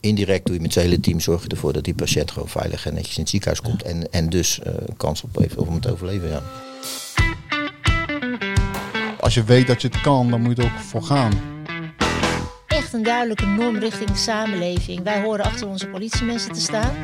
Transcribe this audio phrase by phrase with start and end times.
[0.00, 2.86] Indirect doe je met zijn hele team zorg je ervoor dat die patiënt gewoon veilig
[2.86, 3.82] en netjes in het ziekenhuis komt.
[3.82, 6.28] En, en dus uh, kans op heeft om het overleven.
[6.28, 6.42] Ja.
[9.20, 11.32] Als je weet dat je het kan, dan moet je er ook voor gaan.
[12.66, 15.02] Echt een duidelijke norm richting de samenleving.
[15.02, 16.94] Wij horen achter onze politiemensen te staan.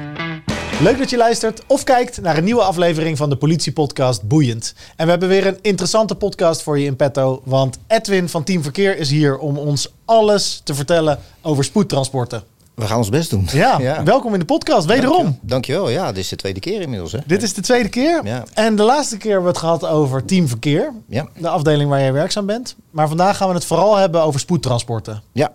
[0.80, 4.74] Leuk dat je luistert of kijkt naar een nieuwe aflevering van de politiepodcast Boeiend.
[4.96, 7.42] En we hebben weer een interessante podcast voor je in petto.
[7.44, 12.53] Want Edwin van Team Verkeer is hier om ons alles te vertellen over spoedtransporten.
[12.74, 13.48] We gaan ons best doen.
[13.52, 15.22] Ja, welkom in de podcast, wederom.
[15.22, 15.48] Dankjewel.
[15.48, 15.88] Dankjewel.
[15.88, 17.12] Ja, dit is de tweede keer inmiddels.
[17.12, 17.18] Hè?
[17.26, 18.20] Dit is de tweede keer.
[18.24, 18.44] Ja.
[18.54, 20.92] En de laatste keer hebben we het gehad over Team Verkeer.
[21.08, 21.28] Ja.
[21.38, 22.76] De afdeling waar jij werkzaam bent.
[22.90, 25.22] Maar vandaag gaan we het vooral hebben over spoedtransporten.
[25.32, 25.52] Ja.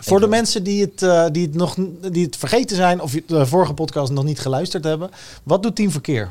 [0.00, 1.76] Voor de mensen die het, uh, die, het nog,
[2.10, 5.10] die het vergeten zijn of de vorige podcast nog niet geluisterd hebben.
[5.42, 6.30] Wat doet Team Verkeer?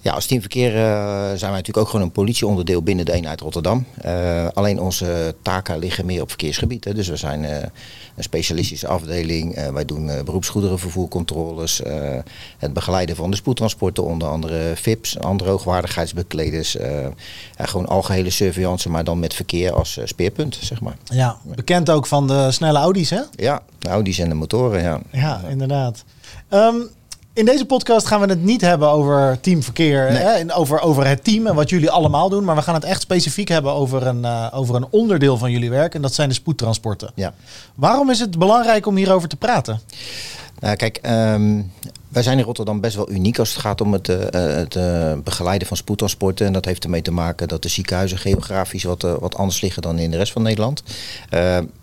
[0.00, 0.80] Ja, als teamverkeer uh,
[1.26, 3.86] zijn wij natuurlijk ook gewoon een politieonderdeel binnen de eenheid Rotterdam.
[4.04, 6.84] Uh, alleen onze taken liggen meer op verkeersgebied.
[6.84, 6.94] Hè.
[6.94, 7.56] Dus we zijn uh,
[8.16, 9.70] een specialistische afdeling.
[9.72, 11.82] wij doen beroepsgoederenvervoercontroles.
[12.58, 16.76] het begeleiden van de spoedtransporten, onder andere VIP's, andere hoogwaardigheidsbekleders.
[16.76, 17.14] en
[17.56, 20.96] gewoon algehele surveillance, maar dan met verkeer als speerpunt, zeg maar.
[21.04, 23.22] Ja, bekend ook van de snelle Audi's, hè?
[23.30, 25.00] Ja, de Audi's en de motoren, ja.
[25.12, 26.04] Ja, inderdaad.
[26.50, 26.90] Um,
[27.38, 30.22] in deze podcast gaan we het niet hebben over teamverkeer, nee.
[30.22, 32.44] hè, en over, over het team en wat jullie allemaal doen.
[32.44, 35.70] Maar we gaan het echt specifiek hebben over een, uh, over een onderdeel van jullie
[35.70, 35.94] werk.
[35.94, 37.10] En dat zijn de spoedtransporten.
[37.14, 37.34] Ja.
[37.74, 39.80] Waarom is het belangrijk om hierover te praten?
[40.58, 41.72] Nou, kijk, um,
[42.08, 45.12] wij zijn in Rotterdam best wel uniek als het gaat om het, uh, het uh,
[45.24, 46.46] begeleiden van spoedtransporten.
[46.46, 49.82] En dat heeft ermee te maken dat de ziekenhuizen geografisch wat, uh, wat anders liggen
[49.82, 50.82] dan in de rest van Nederland.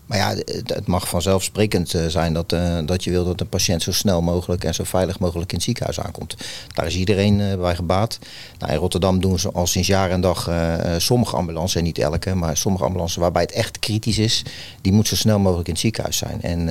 [0.06, 4.22] Maar ja, het, mag vanzelfsprekend zijn dat, dat je wil dat een patiënt zo snel
[4.22, 6.36] mogelijk en zo veilig mogelijk in het ziekenhuis aankomt.
[6.74, 8.20] Daar is iedereen bij gebaat.
[8.60, 10.52] Nou, in Rotterdam doen ze al sinds jaar en dag
[10.98, 14.44] sommige ambulances, niet elke, maar sommige ambulances waarbij het echt kritisch is,
[14.82, 16.42] die moeten zo snel mogelijk in het ziekenhuis zijn.
[16.42, 16.70] En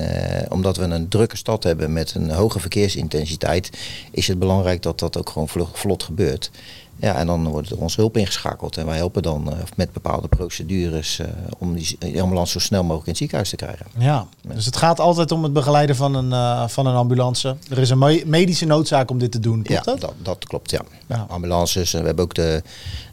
[0.51, 3.69] omdat we een drukke stad hebben met een hoge verkeersintensiteit,
[4.11, 6.51] is het belangrijk dat dat ook gewoon vlot gebeurt.
[6.99, 8.77] Ja, en dan wordt onze hulp ingeschakeld.
[8.77, 11.27] En wij helpen dan uh, met bepaalde procedures uh,
[11.57, 13.85] om die, ambulance zo snel mogelijk in het ziekenhuis te krijgen.
[13.97, 17.55] Ja, dus het gaat altijd om het begeleiden van een, uh, van een ambulance.
[17.69, 20.01] Er is een me medische noodzaak om dit te doen, klopt ja, dat?
[20.01, 20.13] dat?
[20.21, 20.81] Dat klopt, ja.
[21.07, 21.25] ja.
[21.29, 22.63] Ambulances, we hebben ook de,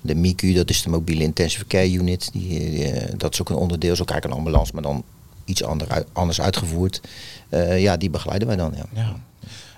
[0.01, 2.33] de MICU, dat is de mobiele intensive care unit.
[2.33, 5.03] Die, die dat is ook een onderdeel, zo kijk een ambulance, maar dan
[5.45, 7.01] iets ander, anders uitgevoerd.
[7.77, 8.85] ja, die begeleiden wij dan, ja.
[8.93, 9.17] ja.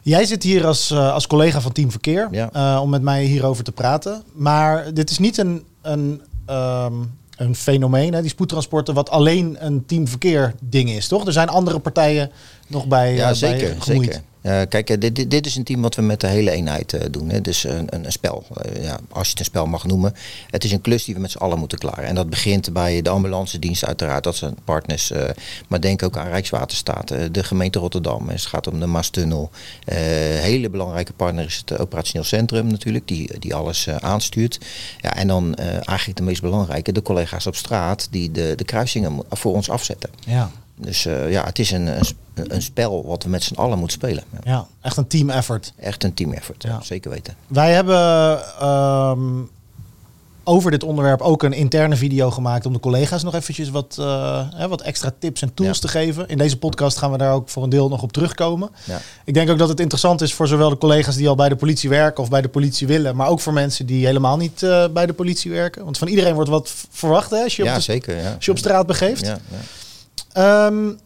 [0.05, 2.51] Jij zit hier als, uh, als collega van Team Verkeer ja.
[2.57, 4.23] uh, om met mij hierover te praten.
[4.33, 9.87] Maar dit is niet een, een, um, een fenomeen, hè, die spoedtransporten, wat alleen een
[9.87, 11.27] Team Verkeer ding is, toch?
[11.27, 12.31] Er zijn andere partijen
[12.67, 13.15] nog bij.
[13.15, 13.69] Ja, uh, zeker.
[13.69, 14.23] bij zeker.
[14.45, 17.01] Uh, kijk, dit, dit, dit, is een team wat we met de hele eenheid uh,
[17.11, 17.31] doen.
[17.31, 17.41] Hè.
[17.41, 18.45] Dus een, een, een spel,
[18.81, 20.15] ja, als je het een spel mag noemen.
[20.51, 22.05] Het is een klus die we met z'n allen moeten klaren.
[22.05, 25.13] En dat begint bij de ambulance dienst uiteraard, dat zijn partners.
[25.69, 28.29] maar denk ook aan Rijkswaterstaat, de gemeente Rotterdam.
[28.29, 29.51] Het gaat om de Maastunnel.
[29.85, 34.59] hele belangrijke partner is het operationeel centrum natuurlijk, die, die alles aanstuurt.
[35.01, 39.23] Ja, en dan eigenlijk de meest belangrijke, de collega's op straat, die de, de kruisingen
[39.31, 40.11] voor ons afzetten.
[40.27, 40.51] Ja.
[40.77, 42.05] Dus uh, ja, het is een, een,
[42.35, 44.25] een, spel wat we met z'n allen moeten spelen.
[44.33, 44.41] Ja.
[44.45, 45.73] ja, echt een team effort.
[45.77, 46.81] Echt een team effort, ja.
[46.83, 47.35] zeker weten.
[47.47, 49.51] Wij hebben um,
[50.45, 54.43] over dit onderwerp ook een interne video gemaakt om de collega's nog eventjes wat, uh,
[54.55, 55.81] hè, wat extra tips en tools ja.
[55.81, 56.29] te geven.
[56.29, 58.71] In deze podcast gaan we daar ook voor een deel nog op terugkomen.
[58.85, 59.01] Ja.
[59.25, 61.57] Ik denk ook dat het interessant is voor zowel de collega's die al bij de
[61.57, 64.85] politie werken of bij de politie willen, maar ook voor mensen die helemaal niet uh,
[64.89, 65.85] bij de politie werken.
[65.85, 68.35] Want van iedereen wordt wat verwacht hè, als je, ja, op, de, zeker, ja.
[68.35, 69.27] als je op straat begeeft.
[69.27, 69.39] Ja,
[70.39, 70.99] Um,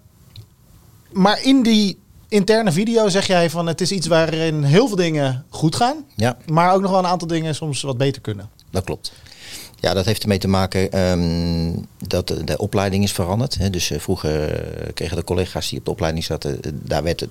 [1.12, 5.44] maar in die interne video zeg jij van het is iets waarin heel veel dingen
[5.48, 6.04] goed gaan.
[6.14, 6.36] Ja.
[6.46, 8.48] Maar ook nog wel een aantal dingen soms wat beter kunnen.
[8.70, 9.12] Dat klopt.
[9.80, 13.58] Ja, dat heeft ermee te maken um, dat de, de, opleiding is veranderd.
[13.58, 13.70] Hè.
[13.70, 17.20] Dus uh, vroeger uh, kregen de collega's die op de opleiding zaten, uh, daar werd
[17.20, 17.30] het,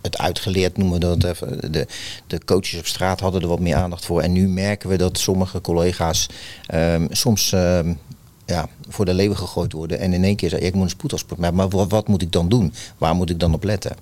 [0.00, 1.72] het uitgeleerd, noemen we dat even.
[1.72, 1.86] De,
[2.26, 4.20] de coaches op straat hadden er wat meer aandacht voor.
[4.20, 6.28] En nu merken we dat sommige collega's
[6.74, 7.98] um, soms um,
[8.46, 9.98] ja, voor de leeuwen gegooid worden.
[9.98, 11.56] En in één keer zei ik moet een spoedtransport maken.
[11.56, 12.72] Maar wat, wat, moet ik dan doen?
[12.98, 13.96] Waar moet ik dan op letten?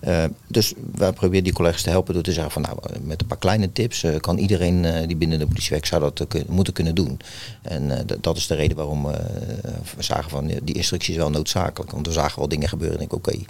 [0.00, 3.26] Uh, dus wij proberen die collega's te helpen door te zeggen van nou, met een
[3.26, 6.44] paar kleine tips uh, kan iedereen uh, die binnen de politie werkt zou dat kun,
[6.48, 7.20] moeten kunnen doen.
[7.62, 9.06] En dat is de reden waarom
[9.96, 11.90] we zagen van die instructie is wel noodzakelijk.
[11.90, 13.46] Want we zagen wel dingen gebeuren en ik oké, okay,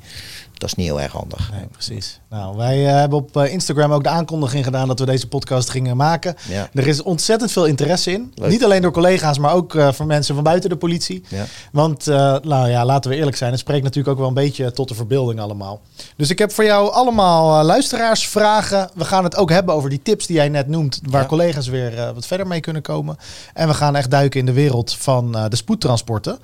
[0.53, 1.51] dat is niet heel erg handig.
[1.53, 2.21] Nee, precies.
[2.31, 6.37] Nou, wij hebben op Instagram ook de aankondiging gedaan dat we deze podcast gingen maken.
[6.49, 6.69] Ja.
[6.75, 8.33] Er is ontzettend veel interesse in.
[8.35, 8.51] Leuk.
[8.51, 11.23] Niet alleen door collega's, maar ook voor mensen van buiten de politie.
[11.29, 11.45] Ja.
[11.73, 14.89] Want, nou ja, laten we eerlijk zijn, het spreekt natuurlijk ook wel een beetje tot
[14.89, 15.81] de verbeelding allemaal.
[16.17, 18.91] Dus ik heb voor jou allemaal uh, luisteraarsvragen.
[18.95, 21.29] We gaan het ook hebben over die tips die jij net noemt, waar Ja.
[21.29, 23.17] collega's weer uh, wat verder mee kunnen komen.
[23.55, 26.39] En we gaan echt duiken in de wereld van uh, de spoedtransporten.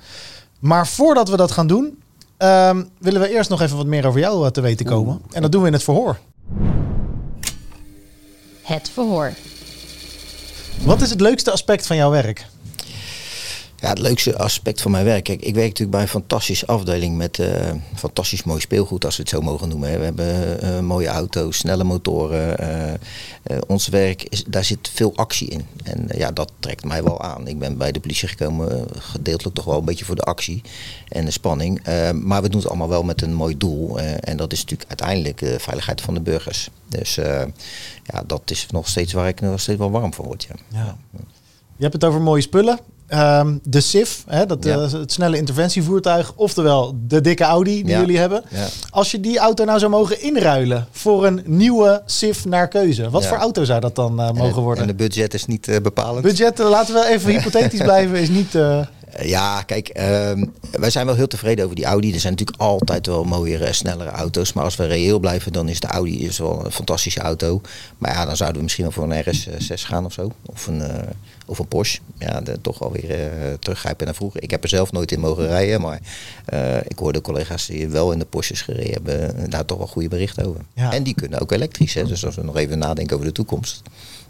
[0.59, 1.97] Maar voordat we dat gaan doen,
[2.37, 5.21] ehm, willen we eerst nog even wat meer over jou eh, te weten komen.
[5.31, 6.17] En dat doen we in het verhoor.
[8.61, 9.31] Het verhoor.
[10.83, 12.45] Wat is het leukste aspect van jouw werk?
[13.83, 15.23] Ja, het leukste aspect van mijn werk.
[15.23, 19.21] Kijk, ik werk natuurlijk bij een fantastische afdeling met eh, fantastisch mooi speelgoed, als we
[19.21, 19.99] het zo mogen noemen.
[19.99, 22.57] We hebben eh, mooie auto's, snelle motoren.
[23.43, 25.65] eh, ons werk, is, daar zit veel actie in.
[25.83, 27.47] En ja, dat trekt mij wel aan.
[27.47, 30.61] Ik ben bij de politie gekomen, gedeeltelijk toch wel een beetje voor de actie
[31.07, 31.83] en de spanning.
[32.21, 33.99] Maar we doen het allemaal wel met een mooi doel.
[33.99, 36.69] en dat is natuurlijk uiteindelijk de veiligheid van de burgers.
[36.89, 37.15] Dus
[38.03, 40.43] ja, dat is nog steeds waar ik nog steeds wel warm voor word.
[40.49, 40.55] Ja.
[40.69, 40.95] Ja.
[41.75, 42.79] Je hebt het over mooie spullen.
[43.13, 44.75] Ehm, de SIF, hè, dat, Ja.
[44.77, 47.99] eh, het snelle interventievoertuig, oftewel de dikke Audi die Ja.
[47.99, 48.43] jullie hebben.
[48.49, 48.65] Ja.
[48.89, 53.25] Als je die auto nou zou mogen inruilen voor een nieuwe SIF naar keuze, wat
[53.25, 54.83] voor auto zou dat dan eh, En mogen worden?
[54.83, 56.21] En de budget is niet eh, bepalend.
[56.23, 58.57] Budget, laten we even hypothetisch blijven, is niet...
[59.13, 62.13] eh, Ja, kijk, ehm, wij zijn wel heel tevreden over die Audi.
[62.13, 64.53] Er zijn natuurlijk altijd wel mooiere, snellere auto's.
[64.53, 67.61] Maar als we reëel blijven, dan is de Audi is wel een fantastische auto.
[67.97, 70.31] Maar ja, dan zouden we misschien wel voor een RS6 gaan of zo.
[70.45, 71.09] Of een, eh,
[71.45, 71.99] of een Porsche.
[72.17, 74.43] Ja, de, toch wel weer eh, teruggrijpen naar vroeger.
[74.43, 75.81] Ik heb er zelf nooit in mogen rijden.
[75.81, 75.99] Maar
[76.45, 79.49] eh, ik hoorde collega's die wel in de Porsches gereden hebben.
[79.49, 80.61] Daar toch wel goede berichten over.
[80.73, 80.91] Ja.
[80.91, 81.93] En die kunnen ook elektrisch.
[81.93, 82.03] Hè?
[82.03, 83.81] Dus als we nog even nadenken over de toekomst.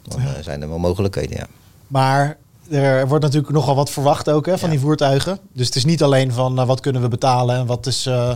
[0.08, 1.48] Dan zijn er wel mogelijkheden, ja.
[1.88, 2.38] Maar
[2.74, 4.75] er wordt natuurlijk nogal wat verwacht ook hè, van Ja.
[4.75, 5.40] die voertuigen.
[5.54, 8.31] Dus het is niet alleen van eh, wat kunnen we betalen en wat is, eh,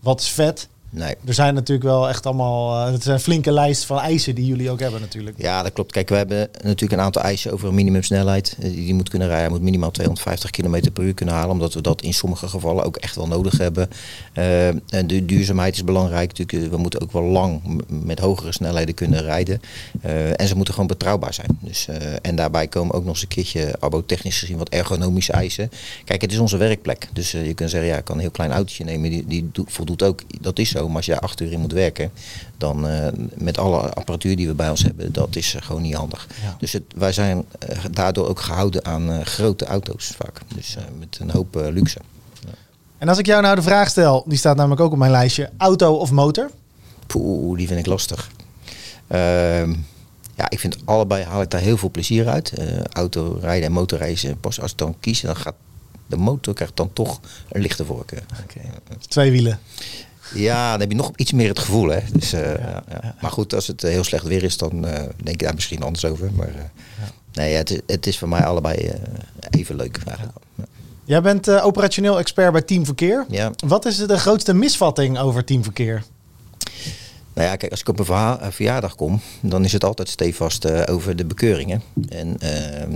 [0.00, 0.68] wat is vet.
[0.92, 1.14] Nee.
[1.24, 2.86] Er zijn natuurlijk wel echt allemaal...
[2.86, 5.36] eh, het is een flinke lijst van eisen die jullie ook hebben natuurlijk.
[5.40, 5.92] Ja, dat klopt.
[5.92, 8.56] Kijk, we hebben natuurlijk een aantal eisen over een minimumsnelheid.
[8.60, 9.46] Eh, Die, moet kunnen rijden.
[9.46, 11.50] Hij moet minimaal 250 km per uur kunnen halen.
[11.50, 13.88] Omdat we dat in sommige gevallen ook echt wel nodig hebben.
[14.32, 16.38] Eh, en de duurzaamheid is belangrijk.
[16.38, 19.60] Natuurlijk, we moeten ook wel lang met hogere snelheden kunnen rijden.
[20.36, 21.58] En ze moeten gewoon betrouwbaar zijn.
[21.60, 21.88] Dus,
[22.22, 25.70] en daarbij komen ook nog eens een keertje, arbotechnisch gezien, wat ergonomische eisen.
[26.04, 27.08] Kijk, het is onze werkplek.
[27.12, 29.10] Dus je kunt zeggen, ja, ik kan een heel klein autootje nemen.
[29.10, 30.20] Die, die doet- voldoet ook.
[30.40, 30.79] Dat is zo.
[30.86, 32.10] Maar als je daar acht uur in moet werken,
[32.56, 35.94] dan eh, met alle apparatuur die we bij ons hebben, dat is eh, gewoon niet
[35.94, 36.26] handig.
[36.42, 36.56] Ja.
[36.58, 40.40] Dus het, wij zijn eh, daardoor ook gehouden aan grote auto's vaak.
[40.54, 41.98] Dus met een hoop luxe.
[42.98, 45.50] En als ik jou nou de vraag stel, die staat namelijk ook op mijn lijstje,
[45.56, 46.50] auto of motor?
[47.06, 48.30] Poeh, die vind ik lastig.
[49.06, 49.74] Ehm,
[50.34, 52.52] ja, ik vind allebei haal ik daar heel veel plezier uit.
[52.52, 54.40] Eh autorijden en motorreizen.
[54.40, 55.54] Pas als ik dan kies, dan gaat
[56.10, 58.22] de motor krijgt dan toch een lichte voorkeur.
[59.08, 59.58] Twee wielen.
[60.34, 62.00] Ja, dan heb je nog iets meer het gevoel, hè.
[62.12, 63.14] Dus, eh, ja, ja.
[63.20, 65.82] Maar goed, als het eh, heel slecht weer is, dan eh, denk ik daar misschien
[65.82, 66.30] anders over.
[66.32, 66.70] Maar
[67.32, 68.92] nee, het, is, het is voor mij allebei
[69.50, 70.36] even leuk eigenlijk.
[71.04, 73.24] Jij bent operationeel expert bij Team Verkeer.
[73.28, 73.50] Ja.
[73.66, 76.02] Wat is de grootste misvatting over Team Verkeer?
[77.34, 80.64] Nou ja, kijk, als ik op een een verjaardag kom, dan is het altijd stevast
[80.64, 81.82] eh, over de bekeuringen.
[82.08, 82.86] En eh,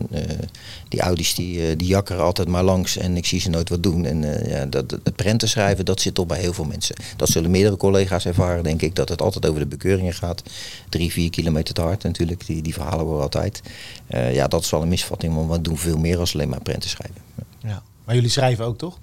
[0.95, 3.83] die Audi's die, eh, die jakkeren altijd maar langs en ik zie ze nooit wat
[3.83, 4.05] doen.
[4.05, 6.97] En eh, ja, dat, het prenten schrijven, dat zit toch bij heel veel mensen.
[7.17, 10.43] Dat zullen meerdere collega's ervaren, denk ik, dat het altijd over de bekeuringen gaat.
[10.89, 13.63] Drie, vier kilometer te hard natuurlijk, die, die verhalen we altijd.
[14.07, 16.63] Eh, ja, dat is wel een misvatting, want we doen veel meer als alleen maar
[16.63, 17.23] prenten schrijven.
[17.59, 17.83] Ja.
[18.05, 18.99] Maar jullie schrijven ook, toch?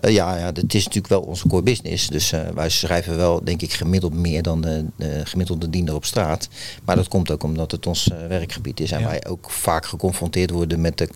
[0.00, 2.08] Eh, ja, ja, het is natuurlijk wel onze core business.
[2.08, 6.04] Dus eh, wij schrijven wel, denk ik, gemiddeld meer dan de, de gemiddelde diener op
[6.04, 6.48] straat.
[6.84, 8.90] Maar dat komt ook omdat het ons eh, werkgebied is.
[8.90, 9.06] En Ja.
[9.06, 11.08] wij ook vaak geconfronteerd worden met de,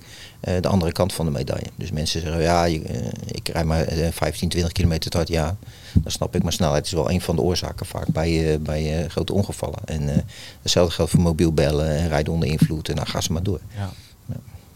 [0.60, 1.66] de andere kant van de medaille.
[1.76, 2.80] Dus mensen zeggen, ja, je,
[3.26, 5.28] ik rijd maar eh, 15, 20 kilometer te hard.
[5.28, 5.56] Ja,
[5.92, 6.42] dan snap ik.
[6.42, 9.78] Maar snelheid is wel een van de oorzaken vaak bij, bij grote ongevallen.
[9.84, 10.24] En
[10.62, 12.88] hetzelfde geldt voor mobiel bellen en rijden onder invloed.
[12.88, 13.60] En dan gaan ze maar door.
[13.76, 13.90] Ja.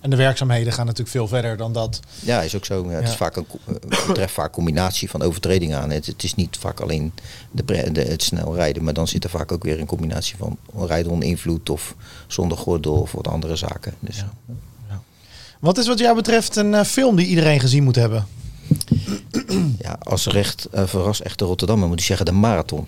[0.03, 2.01] En de werkzaamheden gaan natuurlijk veel verder dan dat.
[2.21, 2.85] Ja, is ook zo.
[2.85, 3.09] Ja, het Ja.
[3.11, 5.91] is vaak een, eh, betreft vaak combinatie van overtredingen aan.
[5.91, 7.13] Het, het is niet vaak alleen
[7.51, 11.13] de, het snel rijden, maar dan zit er vaak ook weer een combinatie van rijden
[11.13, 11.95] onder invloed of
[12.27, 13.95] zonder gordel of wat andere zaken.
[14.01, 15.03] Dus, Ja.
[15.61, 18.27] Wat is wat jou betreft een eh, film die iedereen gezien moet hebben?
[19.79, 22.87] ja, als recht uh, verras echte Rotterdammer moet ik zeggen de marathon.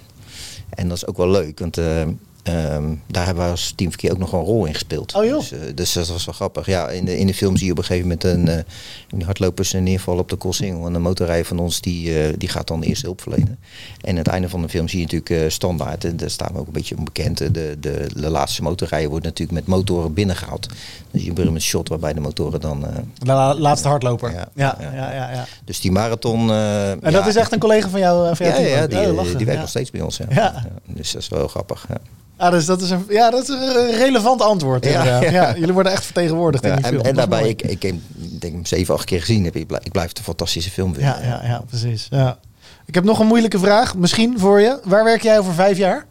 [0.71, 2.03] En dat is ook wel leuk, want eh,
[2.45, 5.15] ehm, daar hebben we als teamverkeer ook nog een rol in gespeeld.
[5.15, 5.39] Oh, joh.
[5.39, 6.67] Dus, eh, dus dat was wel grappig.
[6.67, 8.65] Ja, in, de, in de film zie je op een gegeven moment een, eh,
[9.09, 10.87] die hardlopers een neervallen op de Koolsingel.
[10.87, 13.59] En een motorrijder van ons die, eh, die gaat dan eerst hulp verlenen.
[14.01, 16.53] En aan het einde van de film zie je natuurlijk eh, standaard, en daar staan
[16.53, 17.39] we ook een beetje onbekend.
[17.39, 20.67] De, de, de laatste motorrijder wordt natuurlijk met motoren binnengehaald.
[21.11, 22.87] Dus je hebt een shot waarbij de motoren dan...
[22.87, 24.33] eh, De la- laatste hardloper.
[24.33, 25.13] Ja, Ja, ja, ja.
[25.13, 25.31] ja.
[25.33, 26.51] ja, dus die marathon...
[26.51, 28.29] eh, En dat is echt een collega van jou?
[28.29, 29.37] eh, Van ja, team die, Oh, eh, lachen.
[29.37, 30.21] die werkt nog steeds bij ons.
[30.29, 30.65] Ja.
[30.87, 31.87] Dus dat is wel grappig.
[32.37, 34.85] Ah, dus dat is een, ja, dat is een relevant antwoord.
[34.85, 35.05] Ja.
[35.05, 35.55] Ja, ja.
[35.57, 37.01] jullie worden echt vertegenwoordigd in die film.
[37.01, 37.51] en, daarbij, mooi.
[37.51, 39.45] ik, ik heb denk hem zeven, acht keer gezien.
[39.45, 41.13] Heb, ik, ik blijf het een fantastische film vinden.
[41.13, 42.07] Ja, ja, ja, precies.
[42.11, 42.39] Ja.
[42.87, 44.81] Ik heb nog een moeilijke vraag, misschien voor je.
[44.85, 46.07] Waar werk jij over vijf jaar?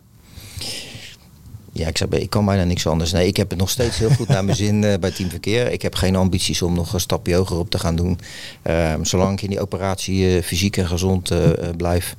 [1.72, 3.12] Ja, ik, zei, ik kan bijna niks anders.
[3.12, 5.72] Nee, ik heb het nog steeds heel goed naar mijn zin uh, bij Team Verkeer.
[5.72, 8.20] Ik heb geen ambities om nog een stapje hoger op te gaan doen.
[8.63, 11.32] Uh, zolang ik in die operatie uh, fysiek en gezond
[11.77, 12.15] blijf,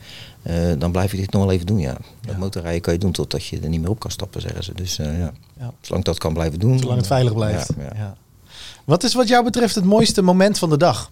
[0.79, 1.79] dan blijf ik dit nog wel even doen.
[1.79, 1.93] Ja.
[1.93, 2.39] Dat ja.
[2.39, 4.75] motorrijden kan je doen totdat je er niet meer op kan stappen, zeggen ze.
[4.75, 5.33] Dus ja.
[5.59, 5.73] ja.
[5.81, 6.79] zolang dat kan blijven doen.
[6.79, 7.71] Zolang het veilig blijft.
[7.95, 8.17] Ja,
[8.85, 11.11] Wat is wat jou betreft het mooiste moment van de dag?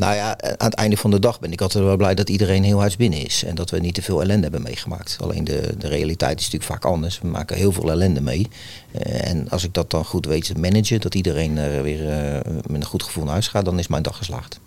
[0.00, 2.64] Nou ja, aan het einde van de dag ben ik altijd wel blij dat iedereen
[2.64, 3.44] heel huis binnen is.
[3.44, 5.16] En dat we niet te veel ellende hebben meegemaakt.
[5.20, 7.20] Alleen de, de realiteit is natuurlijk vaak anders.
[7.20, 8.48] We maken heel veel ellende mee.
[8.92, 12.40] Uh, en als ik dat dan goed weet te managen, dat iedereen uh, weer uh,
[12.44, 14.60] met een goed gevoel naar huis gaat, dan is mijn dag geslaagd.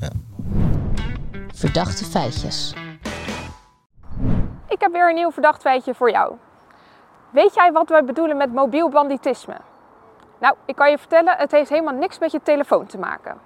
[0.00, 0.10] Ja.
[1.54, 2.74] Verdachte feitjes.
[4.68, 6.36] Ik heb weer een nieuw verdacht feitje voor jou.
[7.30, 9.56] Weet jij wat wij bedoelen met mobiel banditisme?
[10.38, 13.38] Nou, ik kan je vertellen, het heeft helemaal niks met je telefoon te maken.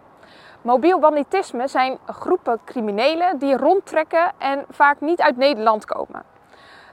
[0.62, 6.22] Mobiel banditisme zijn groepen criminelen die rondtrekken en vaak niet uit Nederland komen.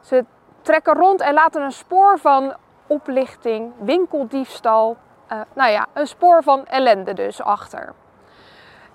[0.01, 0.25] Ze
[0.61, 2.53] trekken rond en laten een spoor van
[2.87, 4.97] oplichting, winkeldiefstal,
[5.31, 7.93] uh, nou ja, een spoor van ellende dus achter.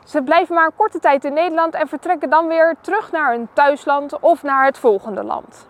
[0.04, 3.49] Ze blijven maar een korte tijd in Nederland en vertrekken dan weer terug naar hun
[3.52, 5.69] thuisland of naar het volgende land.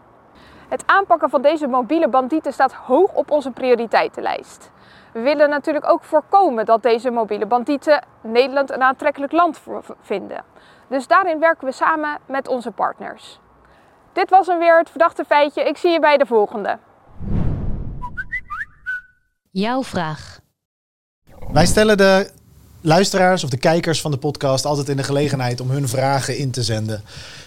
[0.68, 4.70] Het aanpakken van deze mobiele bandieten staat hoog op onze prioriteitenlijst.
[5.12, 9.60] We willen natuurlijk ook voorkomen dat deze mobiele bandieten Nederland een aantrekkelijk land
[10.00, 10.44] vinden.
[10.88, 13.40] Dus daarin werken we samen met onze partners.
[14.12, 15.62] Dit was hem weer het verdachte feitje.
[15.62, 16.78] Ik zie je bij de volgende.
[19.50, 20.38] Jouw vraag.
[21.52, 22.39] Wij stellen de
[22.80, 26.50] luisteraars of de kijkers van de podcast altijd in de gelegenheid om hun vragen in
[26.50, 27.02] te zenden.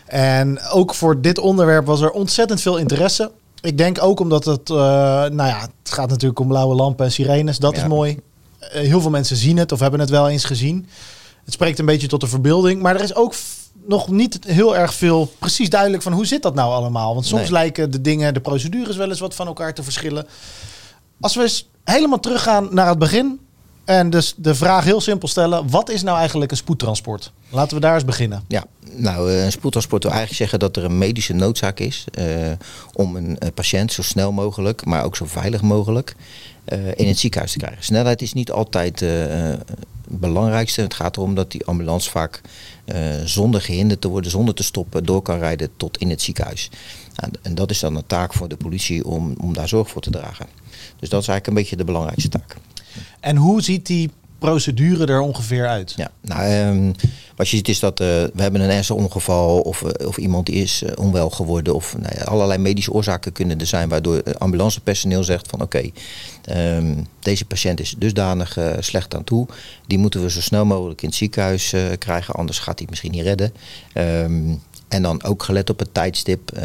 [0.05, 3.31] En ook voor dit onderwerp was er ontzettend veel interesse.
[3.61, 7.11] Ik denk ook omdat het, uh, nou ja, het gaat natuurlijk om blauwe lampen en
[7.11, 7.57] sirenes.
[7.57, 8.19] Dat is mooi.
[8.61, 10.87] Uh, heel veel mensen zien het of hebben het wel eens gezien.
[11.45, 12.81] Het spreekt een beetje tot de verbeelding.
[12.81, 13.33] Maar er is ook
[13.87, 17.13] nog niet heel erg veel precies duidelijk van hoe zit dat nou allemaal.
[17.13, 17.51] Want soms nee.
[17.51, 20.27] lijken de dingen, de procedures wel eens wat van elkaar te verschillen.
[21.19, 23.39] Als we eens helemaal teruggaan naar het begin.
[23.85, 27.31] En dus de vraag heel simpel stellen: wat is nou eigenlijk een spoedtransport?
[27.49, 28.43] Laten we daar eens beginnen.
[28.47, 32.25] Ja, nou, een spoedtransport wil eigenlijk zeggen dat er een medische noodzaak is uh,
[32.93, 36.15] om een uh, patiënt zo snel mogelijk, maar ook zo veilig mogelijk
[36.95, 37.83] in het ziekenhuis te krijgen.
[37.83, 39.63] Snelheid is niet altijd het
[40.07, 40.81] belangrijkste.
[40.81, 42.41] Het gaat erom dat die ambulance vaak
[43.25, 46.69] zonder gehinderd te worden, zonder te stoppen, door kan rijden tot in het ziekenhuis.
[47.41, 50.09] En dat is dan een taak voor de politie om, om daar zorg voor te
[50.09, 50.45] dragen.
[50.99, 52.55] Dus dat is eigenlijk een beetje de belangrijkste taak.
[53.19, 54.09] En hoe ziet die
[54.39, 55.93] procedure er ongeveer uit?
[55.95, 56.95] Ja, nou, um,
[57.35, 60.49] wat je ziet is dat uh, we hebben een ernstig ongeval of, uh, of iemand
[60.49, 65.23] is uh, onwel geworden of nou ja, allerlei medische oorzaken kunnen er zijn waardoor ambulancepersoneel
[65.23, 65.89] zegt van oké,
[66.49, 69.47] um, deze patiënt is dusdanig slecht aan toe,
[69.87, 73.21] die moeten we zo snel mogelijk in het ziekenhuis krijgen, anders gaat hij misschien niet
[73.21, 73.53] redden.
[73.93, 74.61] Um,
[74.93, 76.63] en dan ook gelet op het tijdstip, uh,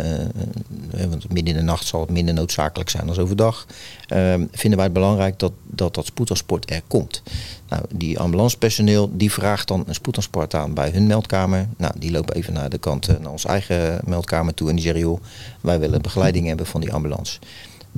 [1.09, 3.67] want midden in de nacht zal het minder noodzakelijk zijn dan overdag.
[4.13, 7.23] Uh, vinden wij het belangrijk dat dat, dat spoedtransport er komt.
[7.69, 11.69] Nou, die ambulancepersoneel die vraagt dan een spoedtransport aan bij hun meldkamer.
[11.77, 15.03] Nou, die lopen even naar de kant, naar onze eigen meldkamer toe en die zeggen
[15.03, 15.21] joh,
[15.61, 17.39] wij willen begeleiding hebben van die ambulance.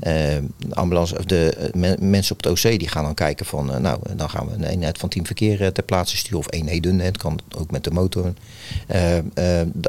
[0.01, 3.77] De ambulance, of de uh, mensen op het OC die gaan dan kijken van, uh,
[3.77, 6.99] nou, dan gaan we een eenheid van team verkeer ter plaatse sturen of eenheden.
[6.99, 8.33] Het kan ook met de motor.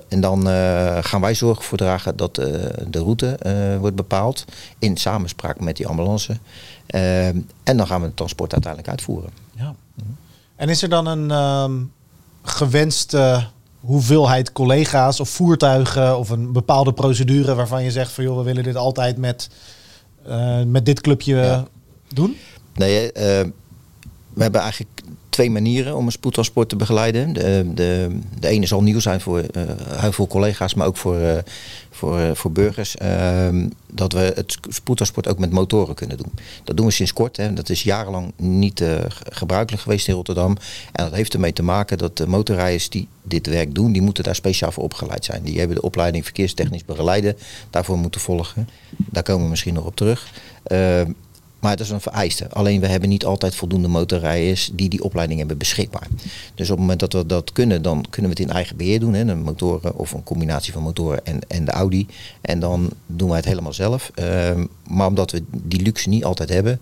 [0.07, 0.45] en dan
[1.03, 3.37] gaan wij zorgen voor dragen dat de route
[3.79, 4.45] wordt bepaald
[4.79, 6.37] in samenspraak met die ambulance.
[6.87, 9.29] en dan gaan we het transport uiteindelijk uitvoeren.
[9.51, 9.75] Ja.
[10.55, 11.91] En is er dan een um,
[12.41, 13.47] gewenste
[13.79, 18.63] hoeveelheid collega's of voertuigen of een bepaalde procedure waarvan je zegt van joh, we willen
[18.63, 19.49] dit altijd met
[20.65, 21.67] met dit clubje
[22.13, 22.37] doen?
[22.73, 23.11] Nee, uh,
[24.33, 25.01] we hebben eigenlijk
[25.31, 27.33] twee manieren om een spoedtransport te begeleiden.
[27.33, 31.19] De, de, de ene zal nieuw zijn voor uh, heel veel collega's, maar ook voor,
[31.19, 31.38] uh,
[31.89, 32.97] voor, uh, voor burgers.
[32.97, 36.31] Ehm, dat we het spoedtransport ook met motoren kunnen doen.
[36.63, 37.38] Dat doen we sinds kort.
[37.38, 37.53] Hè.
[37.53, 38.83] Dat is jarenlang niet
[39.29, 40.57] gebruikelijk geweest in Rotterdam.
[40.91, 44.23] En dat heeft ermee te maken dat de motorrijders die dit werk doen, die moeten
[44.23, 45.43] daar speciaal voor opgeleid zijn.
[45.43, 47.38] Die hebben de opleiding verkeerstechnisch begeleiden
[47.69, 48.69] daarvoor moeten volgen.
[48.89, 50.27] Daar komen we misschien nog op terug.
[51.61, 52.49] Ehm, maar dat is een vereiste.
[52.49, 56.07] Alleen we hebben niet altijd voldoende motorrijders die die opleiding hebben beschikbaar.
[56.55, 58.99] Dus op het moment dat we dat kunnen, dan kunnen we het in eigen beheer
[58.99, 59.13] doen.
[59.13, 62.07] Hè, een motoren of een combinatie van motoren en, en de Audi.
[62.41, 64.11] En dan doen wij het helemaal zelf.
[64.15, 64.51] Uh,
[64.87, 66.79] maar omdat we die luxe niet altijd hebben,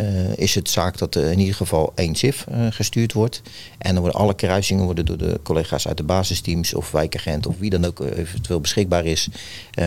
[0.00, 3.42] uh, is het zaak dat er in ieder geval één SIF uh, gestuurd wordt.
[3.78, 7.58] En dan worden alle kruisingen worden door de collega's uit de basisteams of wijkagent of
[7.58, 9.28] wie dan ook eventueel beschikbaar is,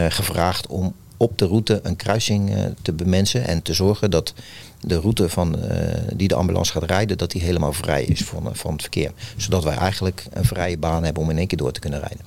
[0.09, 4.33] gevraagd om op de route een kruising uh, te bemensen en te zorgen dat
[4.81, 5.69] de route van, uh,
[6.13, 9.11] die de ambulance gaat rijden, dat die helemaal vrij is van, van het verkeer.
[9.37, 12.25] Zodat wij eigenlijk een vrije baan hebben om in één keer door te kunnen rijden.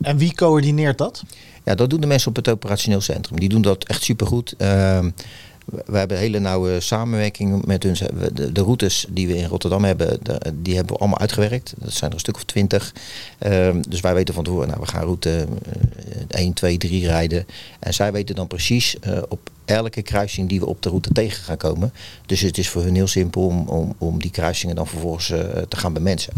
[0.00, 1.22] En wie coördineert dat?
[1.64, 3.40] Ja, dat doen de mensen op het operationeel centrum.
[3.40, 4.54] Die doen dat echt supergoed.
[4.58, 5.10] Ehm
[5.66, 7.96] we hebben hele nauwe samenwerking met hun.
[8.52, 10.18] De, routes die we in Rotterdam hebben,
[10.54, 11.74] die hebben we allemaal uitgewerkt.
[11.78, 12.94] Dat zijn er een stuk of twintig.
[13.38, 15.46] Ehm, dus wij weten van tevoren, nou, we gaan route
[16.28, 17.46] eh, 1, 2, 3 rijden.
[17.78, 21.44] En zij weten dan precies eh, op elke kruising die we op de route tegen
[21.44, 21.92] gaan komen.
[22.26, 25.38] Dus het is voor hun heel simpel om, om, om die kruisingen dan vervolgens eh,
[25.68, 26.32] te gaan bemensen.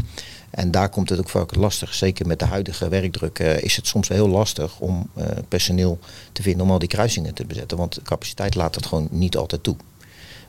[0.51, 1.95] En daar komt het ook vaak lastig.
[1.95, 5.99] Zeker met de huidige werkdruk eh, is het soms wel heel lastig om eh, personeel
[6.33, 7.77] te vinden om al die kruisingen te bezetten.
[7.79, 9.77] Want de capaciteit laat het gewoon niet altijd toe.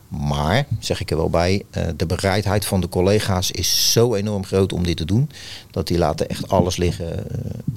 [0.07, 4.45] Maar, zeg ik er wel bij, eh, de bereidheid van de collega's is zo enorm
[4.45, 5.29] groot om dit te doen.
[5.71, 7.23] Dat die laten echt alles liggen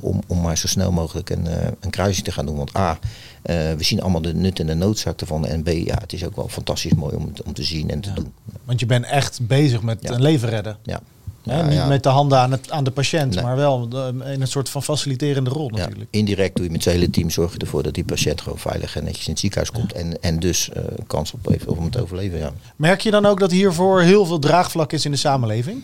[0.01, 1.47] om, om maar zo snel mogelijk een,
[1.81, 2.57] een kruising te gaan doen.
[2.57, 2.99] Want A,
[3.43, 5.47] we zien allemaal de nut en de noodzaak ervan.
[5.47, 8.09] En B, ja, het is ook wel fantastisch mooi om, om te zien en te
[8.09, 8.15] Ja.
[8.15, 8.33] doen.
[8.65, 10.11] Want je bent echt bezig met Ja.
[10.11, 10.77] een leven redden.
[10.83, 11.01] Ja.
[11.43, 13.45] Hè, niet met de handen aan, het, aan de patiënt, Nee.
[13.45, 16.11] maar wel eh, in een soort van faciliterende rol Ja, natuurlijk.
[16.11, 18.97] indirect doe je met het hele team zorg je ervoor dat die patiënt gewoon veilig
[18.97, 19.93] en netjes in het ziekenhuis komt.
[19.93, 22.39] En, en dus eh, kans op heeft om het overleven.
[22.39, 22.53] Ja.
[22.77, 25.83] Merk je dan ook dat hiervoor heel veel draagvlak is in de samenleving?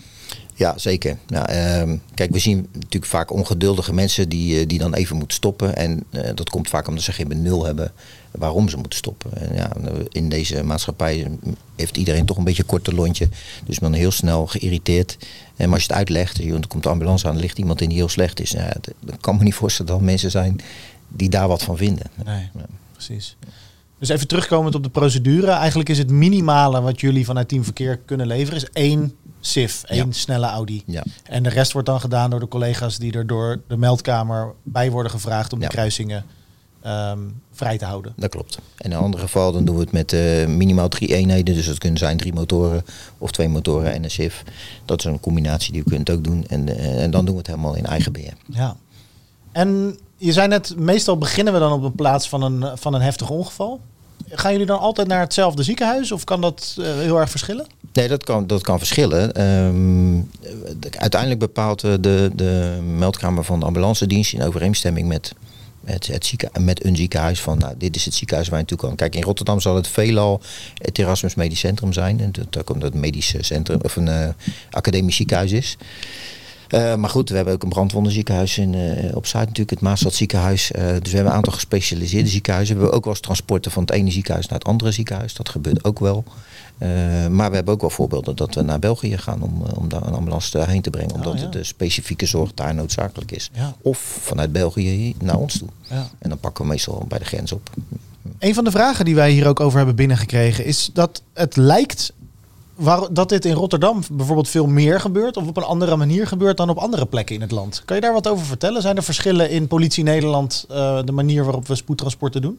[0.54, 1.18] Ja, zeker.
[1.26, 5.36] Ja, ehm, kijk, we zien natuurlijk vaak ongeduldige mensen die, eh, die dan even moeten
[5.36, 5.76] stoppen.
[5.76, 7.92] En dat komt vaak omdat ze geen benul hebben
[8.30, 9.30] waarom ze moeten stoppen.
[9.34, 9.70] En ja,
[10.08, 11.30] in deze maatschappij
[11.76, 13.28] heeft iedereen toch een beetje een korte lontje.
[13.66, 15.16] Dus men heel snel geïrriteerd.
[15.58, 17.80] En maar als je het uitlegt, joh, dan komt de ambulance aan, er ligt iemand
[17.80, 18.52] in die heel slecht is.
[18.52, 20.60] Nou dan kan me niet voorstellen dat mensen zijn
[21.08, 22.06] die daar wat van vinden.
[22.24, 22.66] Nee, Ja.
[22.92, 23.36] precies.
[23.98, 25.50] Dus even terugkomend op de procedure.
[25.50, 30.06] Eigenlijk is het minimale wat jullie vanuit Team Verkeer kunnen leveren, is één SIF, één
[30.06, 30.12] Ja.
[30.12, 30.82] snelle Audi.
[30.86, 31.02] Ja.
[31.24, 34.90] En de rest wordt dan gedaan door de collega's die er door de meldkamer bij
[34.90, 36.24] worden gevraagd om de kruisingen
[36.82, 37.18] ehm,
[37.52, 38.12] vrij te houden.
[38.16, 38.58] Dat klopt.
[38.76, 41.54] En in een ander geval dan doen we het met eh, minimaal drie eenheden.
[41.54, 42.84] Dus dat kunnen zijn drie motoren
[43.18, 44.42] of twee motoren en een SIF.
[44.84, 46.44] Dat is een combinatie die u kunt ook doen.
[46.48, 48.32] En, eh, en dan doen we het helemaal in eigen beheer.
[48.46, 48.76] Ja.
[49.52, 53.00] En je zei net, meestal beginnen we dan op een plaats van een, van een
[53.00, 53.80] heftig ongeval.
[54.30, 57.66] Gaan jullie dan altijd naar hetzelfde ziekenhuis of kan dat eh, heel erg verschillen?
[57.92, 59.32] Nee, dat kan, dat kan verschillen.
[59.34, 60.20] Ehm,
[60.80, 65.32] de- uiteindelijk bepaalt de, de meldkamer van de ambulance dienst in overeenstemming met,
[65.88, 66.10] het,
[66.60, 68.96] met een ziekenhuis van nou, dit is het ziekenhuis waar je naartoe kan.
[68.96, 70.40] Kijk, in Rotterdam zal het veelal
[70.74, 72.20] het Erasmus Medisch Centrum zijn.
[72.20, 74.28] En dat, komt het medisch centrum of een eh,
[74.70, 75.76] academisch ziekenhuis is.
[76.68, 80.14] Eh, maar goed, we hebben ook een brandwondenziekenhuis in, eh, op Zuid natuurlijk, het Maastad
[80.14, 80.72] ziekenhuis.
[80.72, 82.74] Eh, dus we hebben een aantal gespecialiseerde ziekenhuizen.
[82.74, 85.34] We hebben ook wel eens transporten van het ene ziekenhuis naar het andere ziekenhuis.
[85.34, 86.24] Dat gebeurt ook wel.
[87.30, 90.14] Maar we hebben ook wel voorbeelden dat we naar België gaan om, om daar een
[90.14, 91.14] ambulance heen te brengen.
[91.14, 91.44] Omdat Oh, ja.
[91.44, 93.50] het de specifieke zorg daar noodzakelijk is.
[93.52, 93.74] Ja.
[93.82, 95.68] Of vanuit België naar ons toe.
[95.90, 96.10] Ja.
[96.18, 97.70] En dan pakken we meestal bij de grens op.
[98.38, 102.12] Een van de vragen die wij hier ook over hebben binnengekregen is dat het lijkt
[103.10, 106.70] dat dit in Rotterdam bijvoorbeeld veel meer gebeurt of op een andere manier gebeurt dan
[106.70, 107.82] op andere plekken in het land.
[107.84, 108.82] Kan je daar wat over vertellen?
[108.82, 112.58] Zijn er verschillen in politie Nederland, eh, de manier waarop we spoedtransporten doen?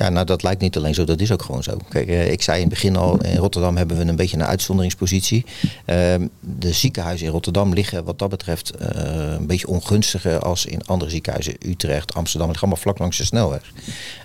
[0.00, 1.76] Ja, nou dat lijkt niet alleen zo, dat is ook gewoon zo.
[1.88, 4.44] Kijk, eh, ik zei in het begin al, in Rotterdam hebben we een beetje een
[4.44, 5.44] uitzonderingspositie.
[5.84, 10.86] Ehm, de ziekenhuizen in Rotterdam liggen wat dat betreft eh, een beetje ongunstiger als in
[10.86, 11.54] andere ziekenhuizen.
[11.66, 13.72] Utrecht, Amsterdam, het gaat allemaal vlak langs de snelweg.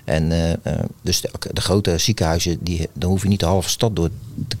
[0.04, 0.72] En eh,
[1.02, 4.10] dus de, grote ziekenhuizen, die, dan hoef je niet de halve stad door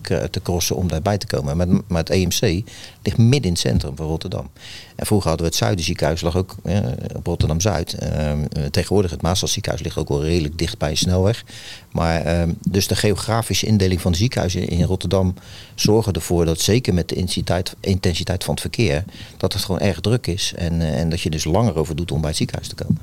[0.02, 1.56] te, te crossen om daarbij te komen.
[1.56, 2.64] Maar, maar het EMC
[3.06, 4.50] ligt midden in het centrum van Rotterdam.
[4.96, 6.78] En vroeger hadden we het Zuiderziekenhuis, lag ook eh,
[7.16, 7.94] op Rotterdam-Zuid.
[7.94, 11.44] Ehm, eh, tegenwoordig het Maastadziekenhuis ligt ook wel redelijk dicht bij een snelweg.
[11.92, 15.34] Maar ehm, dus de geografische indeling van de ziekenhuizen in Rotterdam
[15.74, 19.04] zorgen ervoor dat zeker met de intensiteit, intensiteit van het verkeer,
[19.36, 20.52] dat het gewoon erg druk is.
[20.56, 23.00] En, eh, en dat je dus langer over doet om bij het ziekenhuis te komen.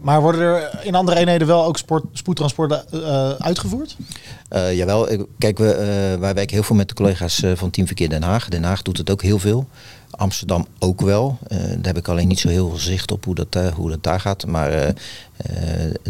[0.00, 3.96] Maar worden er in andere eenheden wel ook sport, spoedtransporten eh, uitgevoerd?
[4.48, 8.08] Eh, jawel, kijk, we, eh, wij werken heel veel met de collega's van Team Verkeer
[8.08, 8.48] Den Haag.
[8.48, 9.66] Den Haag doet het ook heel veel.
[10.10, 11.38] Amsterdam ook wel.
[11.48, 14.20] Daar heb ik alleen niet zo heel veel zicht op hoe dat, hoe dat daar
[14.20, 14.46] gaat.
[14.46, 14.92] Maar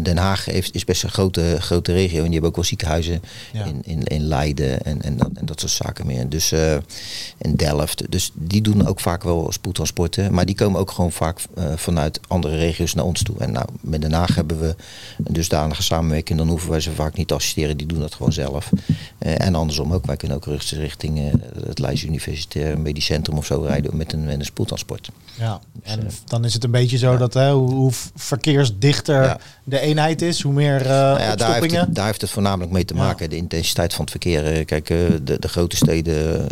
[0.01, 2.17] Den Haag heeft, is best een grote, grote regio.
[2.17, 3.21] En die hebben ook wel ziekenhuizen
[3.53, 3.65] Ja.
[3.65, 6.29] in, in, in Leiden en, en, dat, en dat soort zaken meer.
[6.29, 6.73] Dus uh,
[7.37, 8.11] in Delft.
[8.11, 10.33] Dus die doen ook vaak wel spoedtransporten.
[10.33, 13.35] Maar die komen ook gewoon vaak uh, vanuit andere regio's naar ons toe.
[13.39, 14.75] En nou, met Den Haag hebben we
[15.23, 16.37] een dusdanige samenwerking.
[16.39, 17.77] Dan hoeven wij ze vaak niet te assisteren.
[17.77, 18.69] Die doen dat gewoon zelf.
[19.17, 20.05] En andersom ook.
[20.05, 21.31] Wij kunnen ook rustig richting
[21.65, 25.09] het Leids Universitair Medisch Centrum of zo rijden met een, met een spoedtransport.
[25.37, 29.39] Ja, en dus, dan is het een beetje zo dat hè, hoe, hoe verkeersdichter ja.
[29.63, 32.71] de eenheid is, hoe meer uh, nou ja, daar, heeft het, daar heeft het voornamelijk
[32.71, 33.29] mee te maken.
[33.29, 34.45] De intensiteit van het verkeer.
[34.45, 36.47] Eh, Kijk, de, de grote steden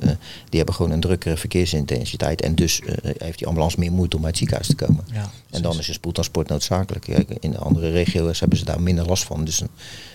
[0.49, 2.41] die hebben gewoon een drukkere verkeersintensiteit.
[2.41, 2.81] En dus
[3.17, 5.03] heeft die ambulance meer moeite om uit het ziekenhuis te komen.
[5.49, 7.05] en dan is een spoedtransport noodzakelijk.
[7.05, 9.45] Kijk, in andere regio's hebben ze daar minder last van.
[9.45, 9.69] Dus dan,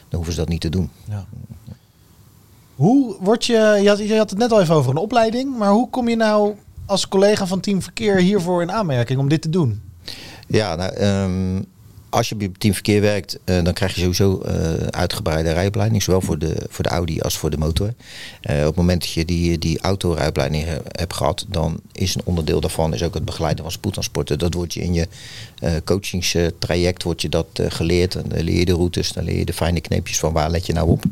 [0.09, 0.91] dan hoeven ze dat niet te doen.
[2.75, 5.71] Hoe word je, je had, je had het net al even over een opleiding, maar
[5.71, 6.55] hoe kom je nou
[6.87, 9.83] als collega van Team Verkeer hiervoor in aanmerking om dit te doen?
[10.47, 11.63] Ja, nou, ehm,
[12.13, 16.03] als je bij Team Verkeer werkt, eh, dan krijg je sowieso eh, uitgebreide rijopleiding.
[16.03, 17.95] Zowel voor de, voor de Audi als voor de motor.
[18.41, 22.21] Eh, op het moment dat je die, die autorijopleiding he- hebt gehad, dan is een
[22.25, 24.39] onderdeel daarvan is ook het begeleiden van spoedtransporten.
[24.39, 25.09] Dat wordt je in je
[25.85, 28.15] coachingstraject wordt je dat geleerd.
[28.15, 30.67] En dan leer je de routes, dan leer je de fijne kneepjes van waar let
[30.67, 31.05] je nou op.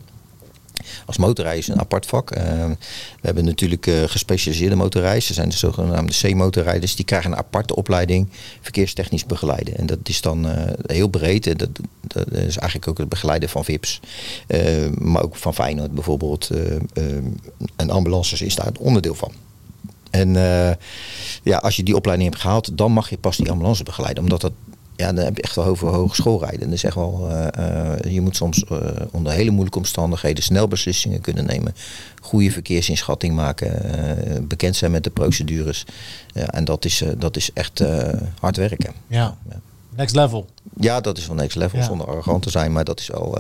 [1.07, 2.31] Als motorrijder is een apart vak.
[2.31, 2.77] Eh, we
[3.21, 5.29] hebben natuurlijk eh, gespecialiseerde motorrijders.
[5.29, 6.97] Er zijn de zogenaamde C-motorrijders.
[6.97, 8.29] Die krijgen een aparte opleiding
[8.61, 9.77] verkeerstechnisch begeleiden.
[9.77, 11.59] En dat is dan eh, heel breed.
[11.59, 11.69] Dat,
[12.01, 14.01] dat is eigenlijk ook het begeleiden van VIP's.
[14.99, 16.51] Maar ook van Feyenoord bijvoorbeeld.
[17.77, 19.33] en ambulances is daar een onderdeel van.
[20.11, 20.33] En
[21.43, 24.23] ja, als je die opleiding hebt gehaald, dan mag je pas die ambulance begeleiden.
[24.23, 24.53] Omdat dat,
[25.01, 26.61] ja, dan heb je echt wel over hogeschool rijden.
[26.61, 28.79] Dat is echt wel, eh, eh, je moet soms eh,
[29.11, 31.75] onder hele moeilijke omstandigheden snel beslissingen kunnen nemen.
[32.21, 33.69] Goede verkeersinschatting maken.
[34.49, 35.85] bekend zijn met de procedures.
[36.33, 37.85] Ja, en dat is, dat is echt
[38.41, 38.95] hard werken.
[39.07, 39.37] Ja.
[39.49, 39.61] Ja.
[39.97, 40.47] Next level.
[40.77, 41.85] Ja, dat is wel next level, Ja.
[41.85, 42.73] zonder arrogant te zijn.
[42.73, 43.39] Maar dat is wel,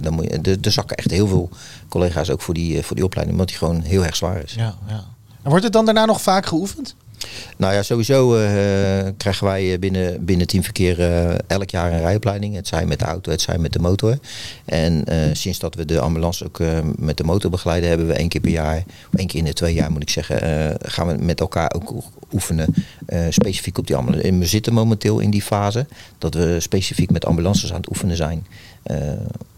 [0.00, 1.48] dan moet je, er, er zakken echt heel veel
[1.88, 3.38] collega's ook voor die, voor die opleiding.
[3.38, 4.54] Omdat die gewoon heel erg zwaar is.
[4.54, 5.04] Ja, ja.
[5.42, 6.94] En wordt het dan daarna nog vaak geoefend?
[7.56, 12.54] Nou ja, sowieso eh, krijgen wij eh, binnen, binnen Teamverkeer eh, elk jaar een rijopleiding.
[12.54, 14.18] Het zij met de auto, het zij met de motor.
[14.64, 16.60] En sinds dat we de ambulance ook
[16.98, 18.82] met de motor begeleiden, hebben we één keer per jaar,
[19.14, 20.38] één keer in de twee jaar moet ik zeggen,
[20.82, 22.74] gaan we met elkaar ook oe- oefenen
[23.30, 24.28] specifiek op die ambulance.
[24.28, 25.86] En we zitten momenteel in die fase
[26.18, 28.46] dat we specifiek met ambulances aan het oefenen zijn.
[28.86, 28.98] Eh,